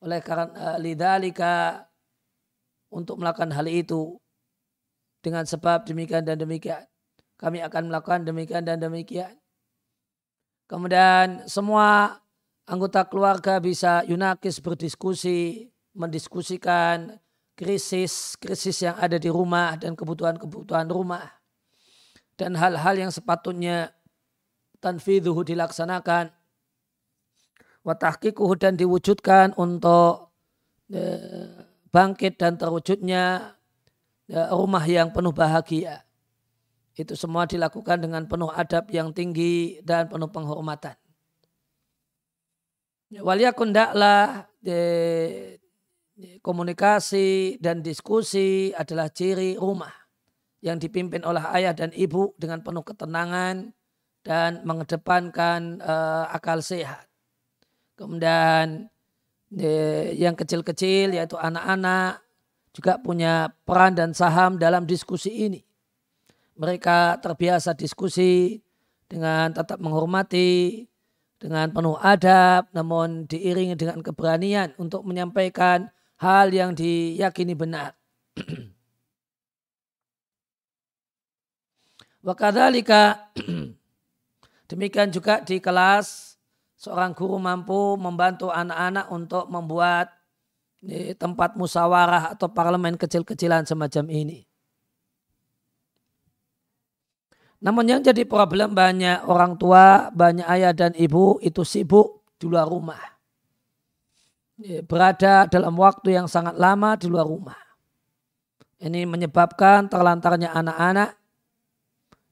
Oleh 0.03 0.21
karena 0.21 0.53
uh, 0.55 0.77
lidalika 0.79 1.87
untuk 2.93 3.19
melakukan 3.19 3.51
hal 3.55 3.67
itu. 3.67 4.19
Dengan 5.25 5.43
sebab 5.43 5.83
demikian 5.83 6.23
dan 6.23 6.39
demikian 6.39 6.87
kami 7.37 7.61
akan 7.61 7.93
melakukan 7.93 8.25
demikian 8.25 8.65
dan 8.65 8.81
demikian. 8.81 9.37
Kemudian 10.67 11.47
semua 11.47 12.19
anggota 12.67 13.07
keluarga 13.07 13.61
bisa 13.63 14.03
yunakis 14.09 14.59
berdiskusi 14.59 15.71
mendiskusikan 15.95 17.17
krisis 17.57 18.37
krisis 18.37 18.85
yang 18.85 18.97
ada 18.99 19.17
di 19.17 19.31
rumah 19.31 19.77
dan 19.79 19.95
kebutuhan-kebutuhan 19.95 20.89
rumah. 20.91 21.29
Dan 22.37 22.53
hal-hal 22.53 23.01
yang 23.01 23.13
sepatutnya 23.13 23.97
tanfidhuhu 24.85 25.41
dilaksanakan 25.41 26.36
watahkikuhu 27.87 28.59
dan 28.59 28.75
diwujudkan 28.75 29.55
untuk 29.55 30.35
e, 30.91 31.03
bangkit 31.95 32.35
dan 32.35 32.59
terwujudnya 32.59 33.55
e, 34.27 34.39
rumah 34.51 34.83
yang 34.83 35.15
penuh 35.15 35.31
bahagia. 35.31 36.03
Itu 36.99 37.15
semua 37.15 37.47
dilakukan 37.47 38.03
dengan 38.03 38.27
penuh 38.27 38.51
adab 38.51 38.91
yang 38.91 39.15
tinggi 39.15 39.79
dan 39.87 40.11
penuh 40.11 40.27
penghormatan. 40.27 40.99
Waliyakun 43.07 43.71
daklah 43.71 44.51
komunikasi 46.43 47.61
dan 47.63 47.87
diskusi 47.87 48.75
adalah 48.75 49.07
ciri 49.15 49.55
rumah 49.55 49.95
yang 50.59 50.83
dipimpin 50.83 51.23
oleh 51.23 51.45
ayah 51.55 51.71
dan 51.71 51.95
ibu 51.95 52.35
dengan 52.35 52.65
penuh 52.67 52.83
ketenangan, 52.83 53.71
dan 54.27 54.67
mengedepankan 54.67 55.79
uh, 55.79 56.27
akal 56.35 56.59
sehat. 56.59 57.07
Kemudian 57.97 58.93
yang 60.17 60.37
kecil-kecil 60.37 61.17
yaitu 61.17 61.41
anak-anak 61.41 62.21
juga 62.77 63.01
punya 63.01 63.49
peran 63.65 63.97
dan 63.97 64.13
saham 64.13 64.61
dalam 64.61 64.85
diskusi 64.85 65.49
ini. 65.49 65.65
Mereka 66.57 67.25
terbiasa 67.25 67.73
diskusi 67.73 68.61
dengan 69.09 69.53
tetap 69.53 69.81
menghormati, 69.81 70.85
dengan 71.37 71.73
penuh 71.73 71.97
adab, 72.01 72.69
namun 72.73 73.25
diiringi 73.29 73.77
dengan 73.77 74.01
keberanian 74.05 74.73
untuk 74.81 75.05
menyampaikan 75.05 75.89
hal 76.21 76.53
yang 76.53 76.73
diyakini 76.73 77.53
benar. 77.57 77.97
Wakadhalika 82.27 83.31
Demikian 84.67 85.15
juga 85.15 85.39
di 85.47 85.63
kelas 85.63 86.26
seorang 86.87 87.19
guru 87.19 87.43
mampu 87.43 87.99
membantu 87.99 88.55
anak-anak 88.55 89.11
untuk 89.11 89.51
membuat 89.51 90.15
tempat 91.19 91.59
musyawarah 91.59 92.39
atau 92.39 92.47
parlemen 92.47 92.95
kecil-kecilan 92.95 93.67
semacam 93.67 94.07
ini. 94.07 94.47
Namun 97.59 97.91
yang 97.91 98.01
jadi 98.07 98.23
problem 98.23 98.79
banyak 98.79 99.27
orang 99.27 99.59
tua, 99.59 100.15
banyak 100.15 100.47
ayah 100.47 100.71
dan 100.71 100.95
ibu 100.95 101.43
itu 101.43 101.67
sibuk 101.67 102.23
di 102.39 102.47
luar 102.47 102.71
rumah. 102.71 103.03
Berada 104.87 105.51
dalam 105.51 105.75
waktu 105.75 106.15
yang 106.15 106.31
sangat 106.31 106.55
lama 106.55 106.95
di 106.95 107.11
luar 107.11 107.27
rumah. 107.27 107.59
Ini 108.79 109.09
menyebabkan 109.09 109.89
terlantarnya 109.91 110.53
anak-anak 110.53 111.11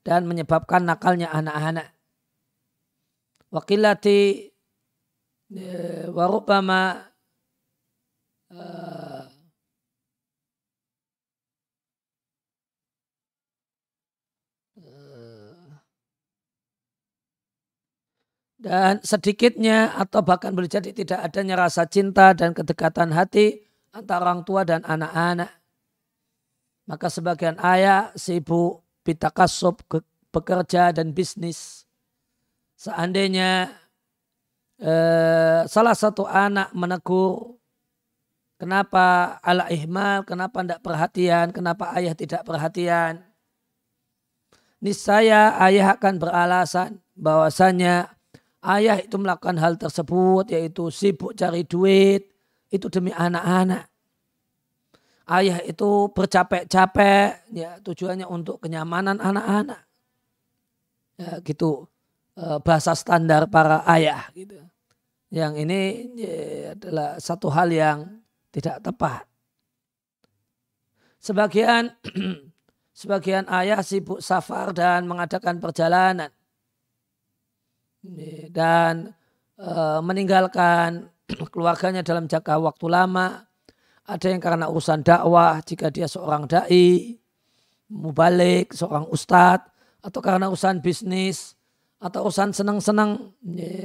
dan 0.05 0.29
menyebabkan 0.29 0.85
nakalnya 0.85 1.33
anak-anak 1.33 1.94
wakilati 3.55 4.51
eh, 5.55 6.11
warubama 6.11 6.99
uh, 8.51 9.23
dan 18.59 18.99
sedikitnya 19.05 19.93
atau 19.95 20.25
bahkan 20.25 20.51
boleh 20.57 20.67
jadi 20.67 20.91
tidak 20.91 21.21
adanya 21.21 21.55
rasa 21.69 21.87
cinta 21.87 22.33
dan 22.35 22.57
kedekatan 22.57 23.13
hati 23.15 23.61
antara 23.93 24.25
orang 24.25 24.41
tua 24.43 24.65
dan 24.65 24.81
anak-anak. 24.83 25.53
Maka 26.89 27.07
sebagian 27.13 27.61
ayah 27.61 28.09
sibuk 28.17 28.83
bitakasub 29.05 29.85
bekerja 30.33 30.97
dan 30.97 31.13
bisnis 31.13 31.84
seandainya 32.85 33.73
eh, 34.77 35.65
salah 35.65 35.97
satu 35.97 36.29
anak 36.29 36.69
menegur 36.77 37.57
kenapa 38.61 39.37
ala 39.41 39.73
ihmal, 39.73 40.29
kenapa 40.29 40.61
tidak 40.61 40.81
perhatian, 40.85 41.47
kenapa 41.57 41.97
ayah 41.97 42.13
tidak 42.13 42.45
perhatian. 42.45 43.25
Niscaya 44.85 45.57
ayah 45.65 45.97
akan 45.97 46.21
beralasan 46.21 47.01
bahwasanya 47.17 48.13
ayah 48.61 49.01
itu 49.01 49.17
melakukan 49.17 49.57
hal 49.57 49.81
tersebut 49.81 50.53
yaitu 50.53 50.93
sibuk 50.93 51.33
cari 51.33 51.65
duit 51.65 52.29
itu 52.69 52.93
demi 52.93 53.09
anak-anak. 53.17 53.89
Ayah 55.25 55.65
itu 55.65 56.13
bercapek-capek 56.13 57.49
ya 57.57 57.81
tujuannya 57.81 58.29
untuk 58.29 58.61
kenyamanan 58.61 59.17
anak-anak. 59.25 59.81
Ya, 61.17 61.41
gitu 61.41 61.89
bahasa 62.35 62.99
standar 62.99 63.47
para 63.47 63.87
ayah 63.87 64.27
gitu. 64.35 64.59
Yang 65.35 65.53
ini 65.67 65.81
ya, 66.15 66.35
adalah 66.79 67.19
satu 67.19 67.51
hal 67.51 67.71
yang 67.75 67.99
tidak 68.55 68.79
tepat. 68.87 69.27
Sebagian 71.19 71.91
sebagian 73.01 73.51
ayah 73.51 73.83
sibuk 73.83 74.23
safar 74.23 74.71
dan 74.71 75.11
mengadakan 75.11 75.59
perjalanan 75.59 76.31
dan 78.55 79.11
e, 79.59 79.71
meninggalkan 80.07 81.11
keluarganya 81.53 82.07
dalam 82.07 82.31
jangka 82.31 82.55
waktu 82.61 82.87
lama. 82.87 83.43
Ada 84.05 84.37
yang 84.37 84.43
karena 84.45 84.69
urusan 84.69 85.01
dakwah 85.01 85.65
jika 85.65 85.89
dia 85.89 86.05
seorang 86.05 86.45
dai, 86.45 87.17
mubalik, 87.89 88.77
seorang 88.77 89.09
ustadz, 89.09 89.65
atau 90.05 90.21
karena 90.21 90.53
urusan 90.53 90.85
bisnis, 90.85 91.57
atau 92.05 92.29
urusan 92.29 92.53
senang-senang 92.53 93.33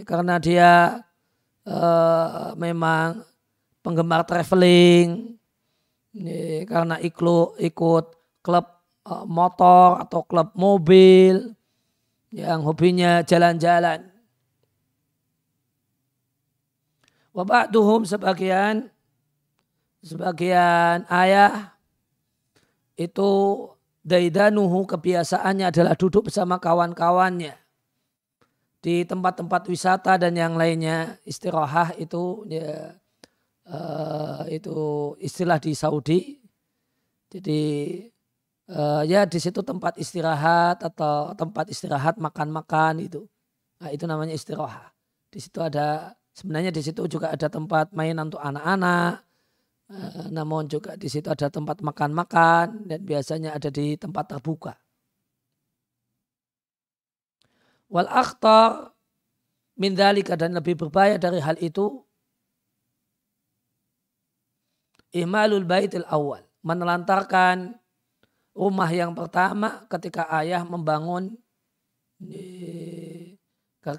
karena 0.04 0.36
dia 0.44 1.00
e, 1.64 1.80
memang 2.60 3.24
penggemar 3.80 4.28
traveling, 4.28 5.40
karena 6.68 7.00
ikut 7.00 7.56
ikut 7.64 8.06
klub 8.44 8.66
e, 9.08 9.14
motor 9.24 10.04
atau 10.04 10.28
klub 10.28 10.52
mobil 10.52 11.56
yang 12.36 12.60
hobinya 12.60 13.24
jalan-jalan. 13.24 14.04
Wabakduhum 17.32 18.04
sebagian 18.04 18.92
sebagian 20.04 21.08
ayah 21.08 21.72
itu 23.00 23.32
daidanuhu 24.04 24.84
kebiasaannya 24.84 25.72
adalah 25.72 25.96
duduk 25.96 26.28
bersama 26.28 26.60
kawan-kawannya 26.60 27.69
di 28.80 29.04
tempat-tempat 29.04 29.68
wisata 29.68 30.16
dan 30.16 30.34
yang 30.36 30.56
lainnya 30.56 31.20
istirahat 31.28 32.00
itu 32.00 32.48
ya 32.48 32.96
uh, 33.68 34.44
itu 34.48 35.14
istilah 35.20 35.60
di 35.60 35.76
Saudi 35.76 36.40
jadi 37.30 37.62
uh, 38.74 39.04
ya 39.06 39.30
di 39.30 39.38
situ 39.38 39.62
tempat 39.62 39.98
istirahat 40.02 40.82
atau 40.82 41.34
tempat 41.38 41.70
istirahat 41.70 42.18
makan-makan 42.18 43.06
itu. 43.06 43.26
Nah, 43.80 43.90
itu 43.94 44.10
namanya 44.10 44.34
istirahat. 44.34 44.92
Di 45.30 45.40
situ 45.40 45.62
ada 45.62 46.18
sebenarnya 46.34 46.74
di 46.74 46.82
situ 46.82 47.06
juga 47.06 47.30
ada 47.30 47.48
tempat 47.48 47.94
mainan 47.94 48.34
untuk 48.34 48.42
anak-anak. 48.42 49.22
Uh, 49.90 50.30
namun 50.30 50.70
juga 50.70 50.94
di 50.98 51.10
situ 51.10 51.30
ada 51.34 51.50
tempat 51.50 51.82
makan-makan 51.82 52.86
dan 52.86 53.00
biasanya 53.02 53.58
ada 53.58 53.70
di 53.74 53.98
tempat 53.98 54.38
terbuka. 54.38 54.78
Wal 57.90 58.06
akhtar 58.06 58.94
min 59.82 59.98
dan 59.98 60.54
lebih 60.54 60.78
berbahaya 60.78 61.18
dari 61.18 61.42
hal 61.42 61.58
itu 61.58 62.06
ihmalul 65.10 65.66
baitil 65.66 66.06
awal 66.06 66.46
menelantarkan 66.62 67.74
rumah 68.54 68.92
yang 68.94 69.18
pertama 69.18 69.90
ketika 69.90 70.30
ayah 70.38 70.62
membangun 70.62 71.34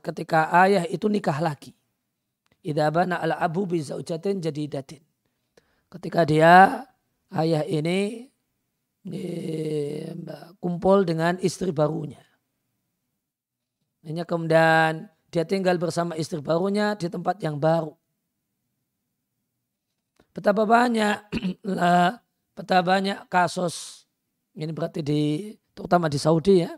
ketika 0.04 0.54
ayah 0.62 0.84
itu 0.86 1.10
nikah 1.10 1.40
lagi. 1.42 1.74
Idza 2.60 2.92
bana 2.92 3.18
al 3.18 3.34
abu 3.40 3.64
bi 3.64 3.80
zaujatin 3.80 4.38
jadidatin. 4.38 5.02
Ketika 5.90 6.28
dia 6.28 6.84
ayah 7.32 7.64
ini 7.66 8.28
kumpul 10.60 11.08
dengan 11.08 11.40
istri 11.40 11.72
barunya. 11.72 12.20
Hanya 14.06 14.24
kemudian 14.24 15.12
dia 15.30 15.44
tinggal 15.44 15.76
bersama 15.76 16.16
istri 16.16 16.40
barunya 16.42 16.96
di 16.96 17.06
tempat 17.06 17.38
yang 17.44 17.60
baru. 17.60 17.94
Betapa 20.30 20.62
banyak 20.64 21.16
betapa 22.56 22.82
banyak 22.86 23.26
kasus 23.26 24.06
ini 24.54 24.70
berarti 24.74 25.00
di 25.04 25.54
terutama 25.74 26.10
di 26.10 26.18
Saudi 26.18 26.66
ya. 26.66 26.72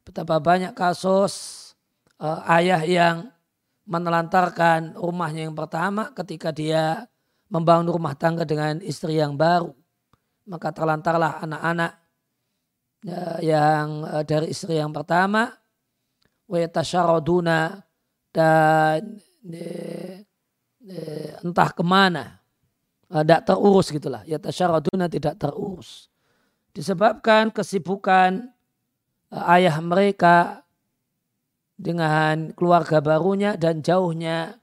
Betapa 0.00 0.40
banyak 0.40 0.72
kasus 0.72 1.32
uh, 2.18 2.40
ayah 2.56 2.80
yang 2.82 3.16
menelantarkan 3.84 4.96
rumahnya 4.96 5.50
yang 5.50 5.56
pertama 5.56 6.14
ketika 6.14 6.54
dia 6.54 7.04
membangun 7.50 7.90
rumah 7.90 8.14
tangga 8.14 8.46
dengan 8.46 8.78
istri 8.80 9.18
yang 9.18 9.34
baru. 9.34 9.74
Maka 10.46 10.72
terlantarlah 10.72 11.42
anak-anak 11.44 11.92
ya, 13.04 13.22
yang 13.44 14.06
uh, 14.08 14.24
dari 14.24 14.54
istri 14.54 14.80
yang 14.80 14.94
pertama. 14.94 15.59
Wetasyaroduna 16.50 17.78
dan 18.34 19.22
uh, 19.46 20.18
entah 21.46 21.70
ke 21.70 21.82
mana. 21.86 22.42
Tidak 23.10 23.42
terurus 23.46 23.90
gitulah. 23.90 24.22
Ya 24.26 24.38
tasyaraduna 24.38 25.06
tidak 25.10 25.38
terurus 25.38 26.10
disebabkan 26.74 27.50
kesibukan 27.50 28.50
eh, 29.30 29.52
ayah 29.58 29.76
mereka 29.82 30.62
dengan 31.80 32.52
keluarga 32.54 33.00
barunya 33.00 33.56
dan 33.56 33.80
jauhnya 33.80 34.60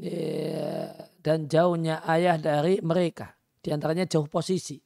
eh, 0.00 0.90
dan 1.22 1.46
jauhnya 1.46 2.02
ayah 2.08 2.40
dari 2.40 2.82
mereka 2.82 3.36
di 3.62 3.70
antaranya 3.70 4.08
jauh 4.08 4.26
posisi 4.26 4.80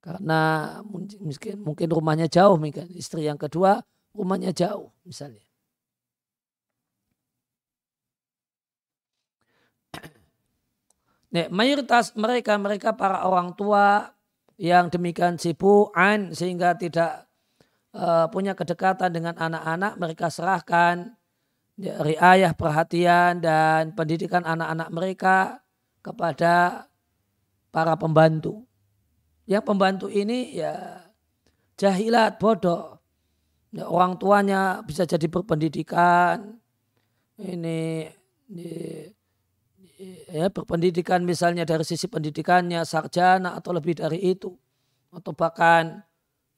karena 0.00 0.72
mungkin 0.84 1.60
mungkin 1.60 1.88
rumahnya 1.92 2.28
jauh 2.28 2.56
mungkin 2.56 2.88
istri 2.92 3.28
yang 3.28 3.40
kedua 3.40 3.80
rumahnya 4.16 4.54
jauh 4.54 4.92
misalnya 5.04 5.44
Mayoritas 11.34 12.14
mereka 12.14 12.54
mereka 12.62 12.94
para 12.94 13.26
orang 13.26 13.58
tua 13.58 14.14
yang 14.54 14.86
demikian 14.86 15.34
sibukan 15.34 16.30
sehingga 16.30 16.78
tidak 16.78 17.26
uh, 17.90 18.30
punya 18.30 18.54
kedekatan 18.54 19.10
dengan 19.10 19.34
anak-anak 19.34 19.98
mereka 19.98 20.30
serahkan 20.30 21.18
riayah 21.74 22.54
perhatian 22.54 23.42
dan 23.42 23.98
pendidikan 23.98 24.46
anak-anak 24.46 24.88
mereka 24.94 25.38
kepada 26.06 26.86
para 27.74 27.98
pembantu. 27.98 28.62
Yang 29.50 29.64
pembantu 29.66 30.06
ini 30.06 30.54
ya 30.54 31.02
jahilat 31.74 32.38
bodoh. 32.38 33.02
Ya, 33.74 33.90
orang 33.90 34.22
tuanya 34.22 34.86
bisa 34.86 35.02
jadi 35.02 35.26
berpendidikan. 35.26 36.62
Ini, 37.34 38.06
ini 38.46 38.70
ya 40.30 40.48
berpendidikan 40.50 41.22
misalnya 41.22 41.62
dari 41.68 41.84
sisi 41.86 42.08
pendidikannya 42.08 42.82
sarjana 42.82 43.56
atau 43.56 43.74
lebih 43.74 43.98
dari 44.00 44.20
itu. 44.20 44.54
Atau 45.14 45.32
bahkan 45.32 46.02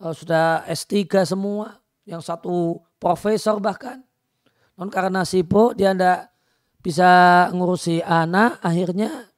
uh, 0.01 0.15
sudah 0.15 0.65
S3 0.67 1.27
semua 1.29 1.79
yang 2.09 2.23
satu 2.23 2.81
profesor 2.97 3.59
bahkan. 3.61 4.03
Non 4.77 4.93
karena 4.93 5.25
sibuk 5.25 5.77
dia 5.77 5.97
tidak 5.97 6.33
bisa 6.85 7.11
ngurusi 7.51 8.05
anak 8.05 8.61
akhirnya 8.63 9.33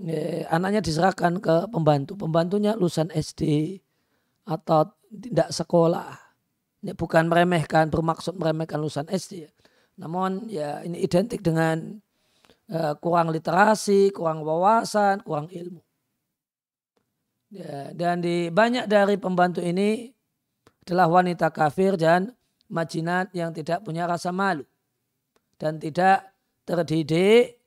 ya, 0.00 0.48
anaknya 0.50 0.80
diserahkan 0.80 1.38
ke 1.38 1.68
pembantu. 1.68 2.16
Pembantunya 2.16 2.74
lulusan 2.74 3.12
SD 3.12 3.78
atau 4.48 4.90
tidak 5.08 5.52
sekolah. 5.52 6.18
Ya, 6.82 6.98
bukan 6.98 7.30
meremehkan 7.30 7.94
bermaksud 7.94 8.34
meremehkan 8.34 8.82
lulusan 8.82 9.06
SD 9.06 9.46
namun 10.00 10.48
ya 10.48 10.80
ini 10.82 11.04
identik 11.04 11.44
dengan 11.44 12.00
Eh, 12.72 12.94
kurang 13.04 13.28
literasi, 13.28 14.08
kurang 14.16 14.40
wawasan, 14.48 15.20
kurang 15.20 15.52
ilmu. 15.52 15.84
Ya, 17.52 17.92
dan 17.92 18.24
di 18.24 18.48
banyak 18.48 18.88
dari 18.88 19.20
pembantu 19.20 19.60
ini 19.60 20.08
adalah 20.80 21.04
wanita 21.12 21.52
kafir 21.52 22.00
dan 22.00 22.32
majinat 22.72 23.28
yang 23.36 23.52
tidak 23.52 23.84
punya 23.84 24.08
rasa 24.08 24.32
malu 24.32 24.64
dan 25.60 25.76
tidak 25.76 26.32
terdidik 26.64 27.60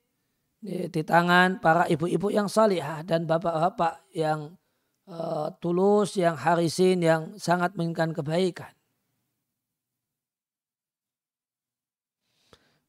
di, 0.57 0.89
di 0.89 1.01
tangan 1.05 1.61
para 1.61 1.85
ibu-ibu 1.85 2.33
yang 2.33 2.49
salihah 2.49 3.05
dan 3.05 3.29
bapak-bapak 3.29 4.09
yang 4.09 4.57
uh, 5.05 5.53
tulus, 5.61 6.17
yang 6.17 6.33
harisin, 6.33 6.97
yang 7.05 7.37
sangat 7.37 7.77
menginginkan 7.77 8.09
kebaikan. 8.09 8.73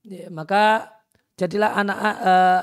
Ya, 0.00 0.32
maka 0.32 0.95
jadilah 1.36 1.72
anak 1.76 1.98
uh, 2.00 2.62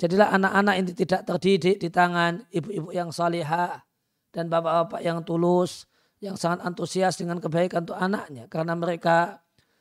jadilah 0.00 0.28
anak-anak 0.32 0.74
ini 0.80 0.90
tidak 0.96 1.28
terdidik 1.28 1.76
di 1.80 1.88
tangan 1.92 2.44
ibu-ibu 2.48 2.92
yang 2.92 3.12
salihah 3.12 3.84
dan 4.32 4.48
bapak-bapak 4.48 5.00
yang 5.04 5.20
tulus 5.26 5.90
yang 6.20 6.36
sangat 6.36 6.64
antusias 6.68 7.16
dengan 7.16 7.40
kebaikan 7.40 7.84
untuk 7.88 7.96
anaknya. 7.96 8.44
Karena 8.46 8.76
mereka 8.76 9.40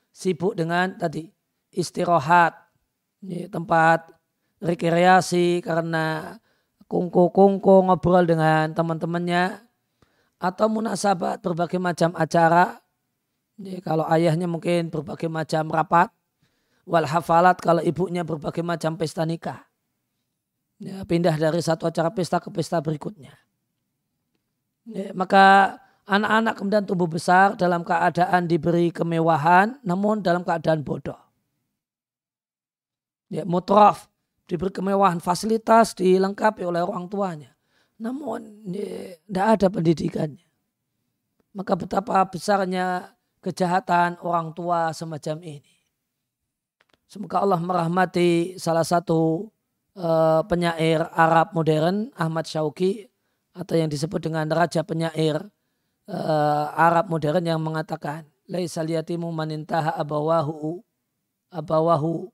sibuk 0.09 0.55
dengan 0.55 0.95
tadi 0.95 1.27
istirahat 1.75 2.55
tempat 3.51 4.07
rekreasi 4.63 5.59
karena 5.59 6.35
kungku-kungku 6.87 7.85
ngobrol 7.85 8.23
dengan 8.23 8.71
teman-temannya 8.71 9.59
atau 10.39 10.67
munasabat 10.71 11.43
berbagai 11.43 11.77
macam 11.77 12.15
acara. 12.15 12.79
Jadi 13.59 13.83
kalau 13.83 14.07
ayahnya 14.07 14.47
mungkin 14.47 14.87
berbagai 14.87 15.27
macam 15.27 15.67
rapat, 15.67 16.07
wal 16.89 17.05
hafalat 17.05 17.61
kalau 17.61 17.85
ibunya 17.85 18.25
berbagai 18.25 18.65
macam 18.65 18.97
pesta 18.97 19.21
nikah. 19.21 19.61
Ya, 20.81 21.05
pindah 21.05 21.37
dari 21.37 21.61
satu 21.61 21.85
acara 21.85 22.09
pesta 22.09 22.41
ke 22.41 22.49
pesta 22.49 22.81
berikutnya. 22.81 23.37
Ya, 24.89 25.13
maka 25.13 25.77
anak-anak 26.09 26.53
kemudian 26.57 26.83
tumbuh 26.89 27.05
besar 27.05 27.53
dalam 27.53 27.85
keadaan 27.85 28.49
diberi 28.49 28.89
kemewahan, 28.89 29.77
namun 29.85 30.25
dalam 30.25 30.41
keadaan 30.41 30.81
bodoh. 30.81 31.19
Ya, 33.29 33.45
mutraf, 33.45 34.09
diberi 34.49 34.73
kemewahan 34.73 35.21
fasilitas 35.21 35.93
dilengkapi 35.93 36.65
oleh 36.65 36.81
orang 36.81 37.05
tuanya. 37.05 37.53
Namun 37.99 38.65
tidak 38.65 39.45
ya, 39.45 39.53
ada 39.53 39.67
pendidikannya. 39.69 40.47
Maka 41.53 41.75
betapa 41.75 42.23
besarnya 42.25 43.13
kejahatan 43.43 44.17
orang 44.23 44.55
tua 44.55 44.95
semacam 44.95 45.43
ini. 45.43 45.78
Semoga 47.09 47.41
Allah 47.41 47.57
merahmati 47.57 48.53
salah 48.61 48.85
satu 48.85 49.49
uh, 49.97 50.45
penyair 50.45 51.01
Arab 51.09 51.57
modern 51.57 52.13
Ahmad 52.13 52.45
Syauqi 52.45 53.09
atau 53.57 53.73
yang 53.73 53.89
disebut 53.89 54.29
dengan 54.29 54.45
raja 54.53 54.85
penyair 54.85 55.41
uh, 56.05 56.65
Arab 56.77 57.09
modern 57.09 57.41
yang 57.41 57.57
mengatakan 57.65 58.29
laisal 58.45 58.85
yatimu 58.85 59.33
manintaha 59.33 59.97
abawahu 59.97 60.85
abawahu 61.49 62.29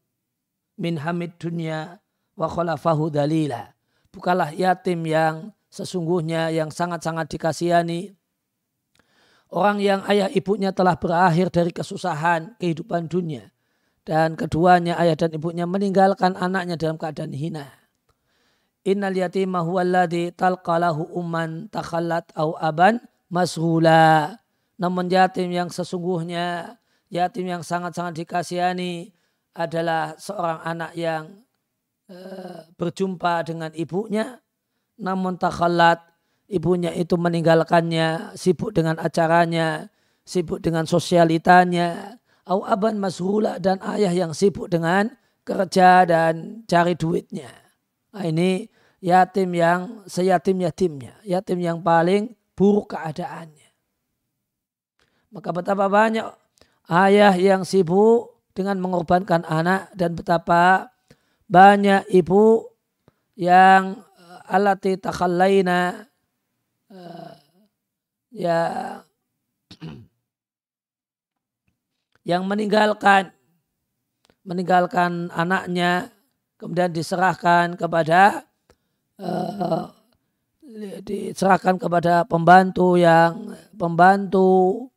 min 0.75 0.99
hamid 0.99 1.39
dunya 1.39 2.03
wa 2.35 2.51
khalafahu 2.51 3.07
dalila. 3.07 3.71
Bukalah 4.11 4.51
yatim 4.51 5.07
yang 5.07 5.55
sesungguhnya 5.71 6.51
yang 6.51 6.67
sangat-sangat 6.67 7.31
dikasihani 7.31 8.11
Orang 9.55 9.79
yang 9.79 10.03
ayah 10.11 10.27
ibunya 10.35 10.75
telah 10.75 10.99
berakhir 10.99 11.47
dari 11.47 11.71
kesusahan 11.71 12.59
kehidupan 12.59 13.07
dunia. 13.07 13.54
Dan 14.05 14.37
keduanya 14.37 15.01
ayah 15.01 15.17
dan 15.17 15.33
ibunya 15.33 15.65
meninggalkan 15.65 16.37
anaknya 16.37 16.77
dalam 16.77 17.01
keadaan 17.01 17.33
hina. 17.33 17.73
Innal 18.85 19.17
yatima 19.17 19.65
huwa 19.65 19.81
alladhi 19.81 20.29
talqalahu 20.29 21.09
umman 21.17 21.73
takhallat 21.73 22.29
au 22.37 22.53
aban 22.61 23.01
masrula. 23.33 24.37
Namun 24.77 25.09
yatim 25.09 25.49
yang 25.49 25.73
sesungguhnya, 25.73 26.77
yatim 27.09 27.49
yang 27.49 27.65
sangat-sangat 27.65 28.21
dikasihani 28.21 29.09
adalah 29.57 30.13
seorang 30.21 30.61
anak 30.61 30.91
yang 30.93 31.41
uh, 32.11 32.67
berjumpa 32.77 33.41
dengan 33.41 33.71
ibunya, 33.73 34.37
namun 35.01 35.39
takhallat 35.39 36.03
ibunya 36.45 36.93
itu 36.93 37.17
meninggalkannya, 37.17 38.37
sibuk 38.37 38.75
dengan 38.75 38.99
acaranya, 39.01 39.89
sibuk 40.27 40.61
dengan 40.61 40.85
sosialitanya, 40.85 42.19
au 42.45 42.61
aban 42.61 43.01
masrula 43.01 43.57
dan 43.57 43.81
ayah 43.81 44.13
yang 44.13 44.31
sibuk 44.31 44.69
dengan 44.69 45.09
kerja 45.45 46.05
dan 46.05 46.65
cari 46.65 46.93
duitnya. 46.97 47.49
Nah, 48.13 48.23
ini 48.25 48.65
yatim 49.01 49.53
yang 49.53 50.05
seyatim-yatimnya, 50.09 51.21
yatim 51.25 51.61
yang 51.61 51.81
paling 51.85 52.33
buruk 52.57 52.97
keadaannya. 52.97 53.69
Maka 55.35 55.49
betapa 55.51 55.85
banyak 55.91 56.25
ayah 56.89 57.35
yang 57.35 57.67
sibuk 57.67 58.39
dengan 58.55 58.79
mengorbankan 58.79 59.43
anak 59.43 59.91
dan 59.93 60.15
betapa 60.15 60.95
banyak 61.45 62.07
ibu 62.09 62.71
yang 63.35 63.99
eh, 64.15 64.53
alati 64.55 64.95
takhallaina 64.95 66.07
uh, 66.87 67.35
ya 68.31 68.59
yang 72.25 72.43
meninggalkan 72.49 73.31
meninggalkan 74.45 75.29
anaknya 75.33 76.09
kemudian 76.57 76.89
diserahkan 76.89 77.77
kepada 77.77 78.45
uh, 79.21 79.93
diserahkan 81.05 81.77
kepada 81.77 82.25
pembantu 82.25 82.97
yang 82.99 83.55
pembantu 83.77 84.89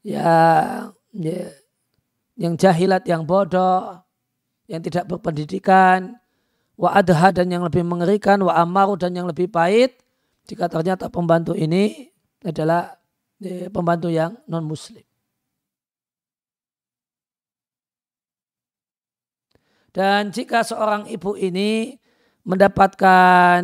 yang 0.00 0.94
ya, 1.12 1.50
yang 2.40 2.54
jahilat 2.56 3.04
yang 3.04 3.26
bodoh 3.26 4.00
yang 4.70 4.80
tidak 4.80 5.10
berpendidikan 5.10 6.16
wa 6.78 6.94
adha 6.96 7.34
dan 7.34 7.52
yang 7.52 7.66
lebih 7.66 7.84
mengerikan 7.84 8.40
wa 8.40 8.56
amaru 8.56 8.96
dan 8.96 9.12
yang 9.12 9.28
lebih 9.28 9.50
pahit 9.50 10.00
jika 10.48 10.70
ternyata 10.70 11.12
pembantu 11.12 11.52
ini 11.52 12.08
adalah 12.40 12.96
eh, 13.44 13.68
pembantu 13.68 14.08
yang 14.08 14.40
non 14.48 14.64
muslim. 14.64 15.09
Dan 19.90 20.30
jika 20.30 20.62
seorang 20.62 21.10
ibu 21.10 21.34
ini 21.34 21.98
mendapatkan 22.46 23.60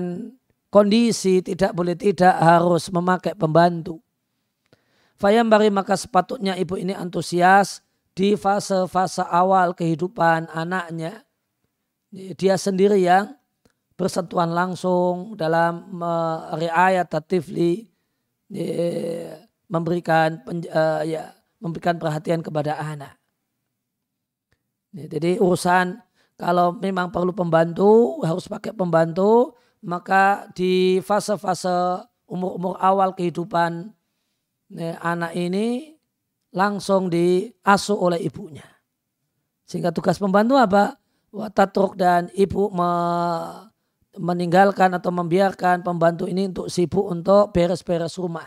kondisi 0.69 1.41
tidak 1.41 1.73
boleh 1.73 1.95
tidak 1.95 2.35
harus 2.37 2.91
memakai 2.91 3.33
pembantu. 3.39 4.03
Fayambari 5.17 5.73
maka 5.73 5.97
sepatutnya 5.97 6.59
ibu 6.61 6.77
ini 6.77 6.93
antusias 6.93 7.81
di 8.12 8.37
fase-fase 8.37 9.25
awal 9.25 9.73
kehidupan 9.73 10.53
anaknya. 10.53 11.25
Dia 12.12 12.61
sendiri 12.61 13.01
yang 13.01 13.33
bersentuhan 13.97 14.53
langsung 14.53 15.39
dalam 15.41 15.89
riayat 16.61 17.09
tatifli 17.09 17.89
memberikan 19.67 20.45
uh, 20.47 21.03
ya 21.03 21.33
memberikan 21.59 21.97
perhatian 21.97 22.45
kepada 22.45 22.77
anak. 22.77 23.17
Jadi 24.93 25.37
urusan 25.41 26.06
kalau 26.37 26.77
memang 26.77 27.09
perlu 27.09 27.33
pembantu 27.33 28.20
harus 28.25 28.44
pakai 28.49 28.77
pembantu 28.77 29.57
maka 29.85 30.49
di 30.53 31.01
fase-fase 31.01 32.05
umur-umur 32.27 32.77
awal 32.81 33.14
kehidupan 33.14 33.92
ya, 34.72 34.99
anak 35.01 35.33
ini 35.37 35.96
langsung 36.51 37.12
diasuh 37.12 37.96
oleh 37.96 38.20
ibunya. 38.25 38.64
Sehingga 39.66 39.90
tugas 39.90 40.16
pembantu 40.16 40.57
apa? 40.57 40.96
Watatruk 41.35 41.99
dan 41.99 42.31
ibu 42.33 42.70
me, 42.72 42.90
meninggalkan 44.16 44.96
atau 44.96 45.12
membiarkan 45.12 45.85
pembantu 45.85 46.25
ini 46.25 46.49
untuk 46.49 46.72
sibuk 46.72 47.05
untuk 47.12 47.53
beres-beres 47.53 48.16
rumah, 48.16 48.46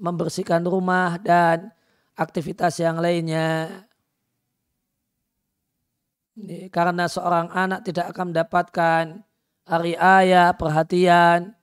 membersihkan 0.00 0.64
rumah 0.64 1.20
dan 1.20 1.68
aktivitas 2.16 2.80
yang 2.80 2.98
lainnya. 2.98 3.84
Karena 6.74 7.06
seorang 7.06 7.46
anak 7.54 7.86
tidak 7.86 8.10
akan 8.10 8.34
mendapatkan 8.34 9.04
ayah, 9.70 10.50
perhatian, 10.58 11.54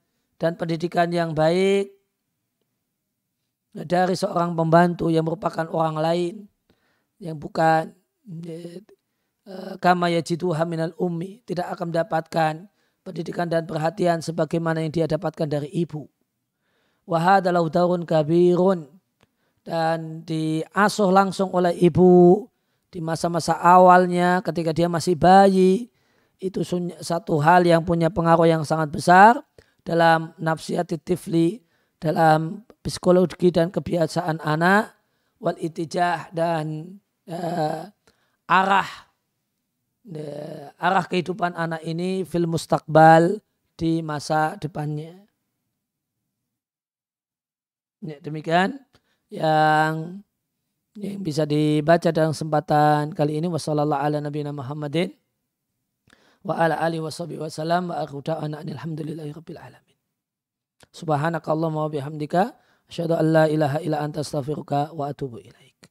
dan 0.41 0.51
pendidikan 0.57 1.12
yang 1.13 1.36
baik 1.38 1.91
dari 3.71 4.15
seorang 4.17 4.57
pembantu 4.57 5.07
yang 5.07 5.23
merupakan 5.23 5.63
orang 5.69 5.95
lain 6.01 6.36
yang 7.21 7.38
bukan 7.38 7.93
eh, 8.49 8.81
kama 9.77 10.10
yajiduha 10.12 10.65
minal 10.65 10.97
ummi 10.97 11.45
tidak 11.45 11.71
akan 11.77 11.93
mendapatkan 11.93 12.53
pendidikan 13.05 13.47
dan 13.47 13.69
perhatian 13.69 14.19
sebagaimana 14.25 14.81
yang 14.81 14.93
dia 14.93 15.05
dapatkan 15.05 15.45
dari 15.45 15.69
ibu. 15.71 16.10
Wahadalau 17.05 17.69
daun 17.69 18.05
kabirun 18.05 18.89
dan 19.62 20.25
diasuh 20.25 21.13
langsung 21.13 21.53
oleh 21.53 21.73
ibu 21.77 22.45
di 22.91 22.99
masa-masa 22.99 23.56
awalnya 23.56 24.43
ketika 24.43 24.75
dia 24.75 24.91
masih 24.91 25.15
bayi 25.15 25.88
itu 26.43 26.60
satu 26.99 27.39
hal 27.39 27.63
yang 27.63 27.88
punya 27.88 28.12
pengaruh 28.12 28.45
yang 28.49 28.67
sangat 28.67 28.91
besar 28.91 29.39
dalam 29.88 30.36
nafsiyati 30.36 30.99
tifli 30.99 31.63
dalam 32.01 32.67
psikologi 32.84 33.54
dan 33.54 33.71
kebiasaan 33.71 34.43
anak 34.43 34.91
wal 35.39 35.56
itijah 35.56 36.30
dan 36.36 36.97
uh, 37.30 37.88
arah 38.49 38.89
arah 40.82 41.06
kehidupan 41.06 41.54
anak 41.54 41.86
ini 41.86 42.25
fil 42.25 42.49
mustakbal 42.49 43.38
di 43.77 44.01
masa 44.01 44.58
depannya. 44.58 45.13
Ya, 48.01 48.17
demikian 48.17 48.82
yang 49.30 50.25
yang 50.99 51.23
bisa 51.23 51.47
dibaca 51.47 52.12
dalam 52.12 52.36
kesempatan 52.36 53.15
kali 53.15 53.39
ini 53.39 53.47
wasallallahu 53.47 53.95
ala 53.95 54.19
nabiyina 54.19 54.51
Muhammadin 54.51 55.15
wa 56.43 56.58
ala 56.58 56.75
alihi 56.84 56.99
washabihi 56.99 57.39
wasallam 57.39 57.93
wa 57.93 58.04
akhu 58.04 58.19
ta'ana 58.19 58.60
alhamdulillahi 58.65 59.32
rabbil 59.32 59.60
alamin. 59.62 59.97
Subhanakallahumma 60.91 61.88
wa 61.88 61.91
bihamdika 61.91 62.58
asyhadu 62.91 63.15
an 63.15 63.25
la 63.32 63.45
ilaha 63.47 63.77
illa 63.80 64.04
anta 64.04 64.25
astaghfiruka 64.25 64.91
wa 64.91 65.08
atubu 65.08 65.39
ilaik. 65.39 65.90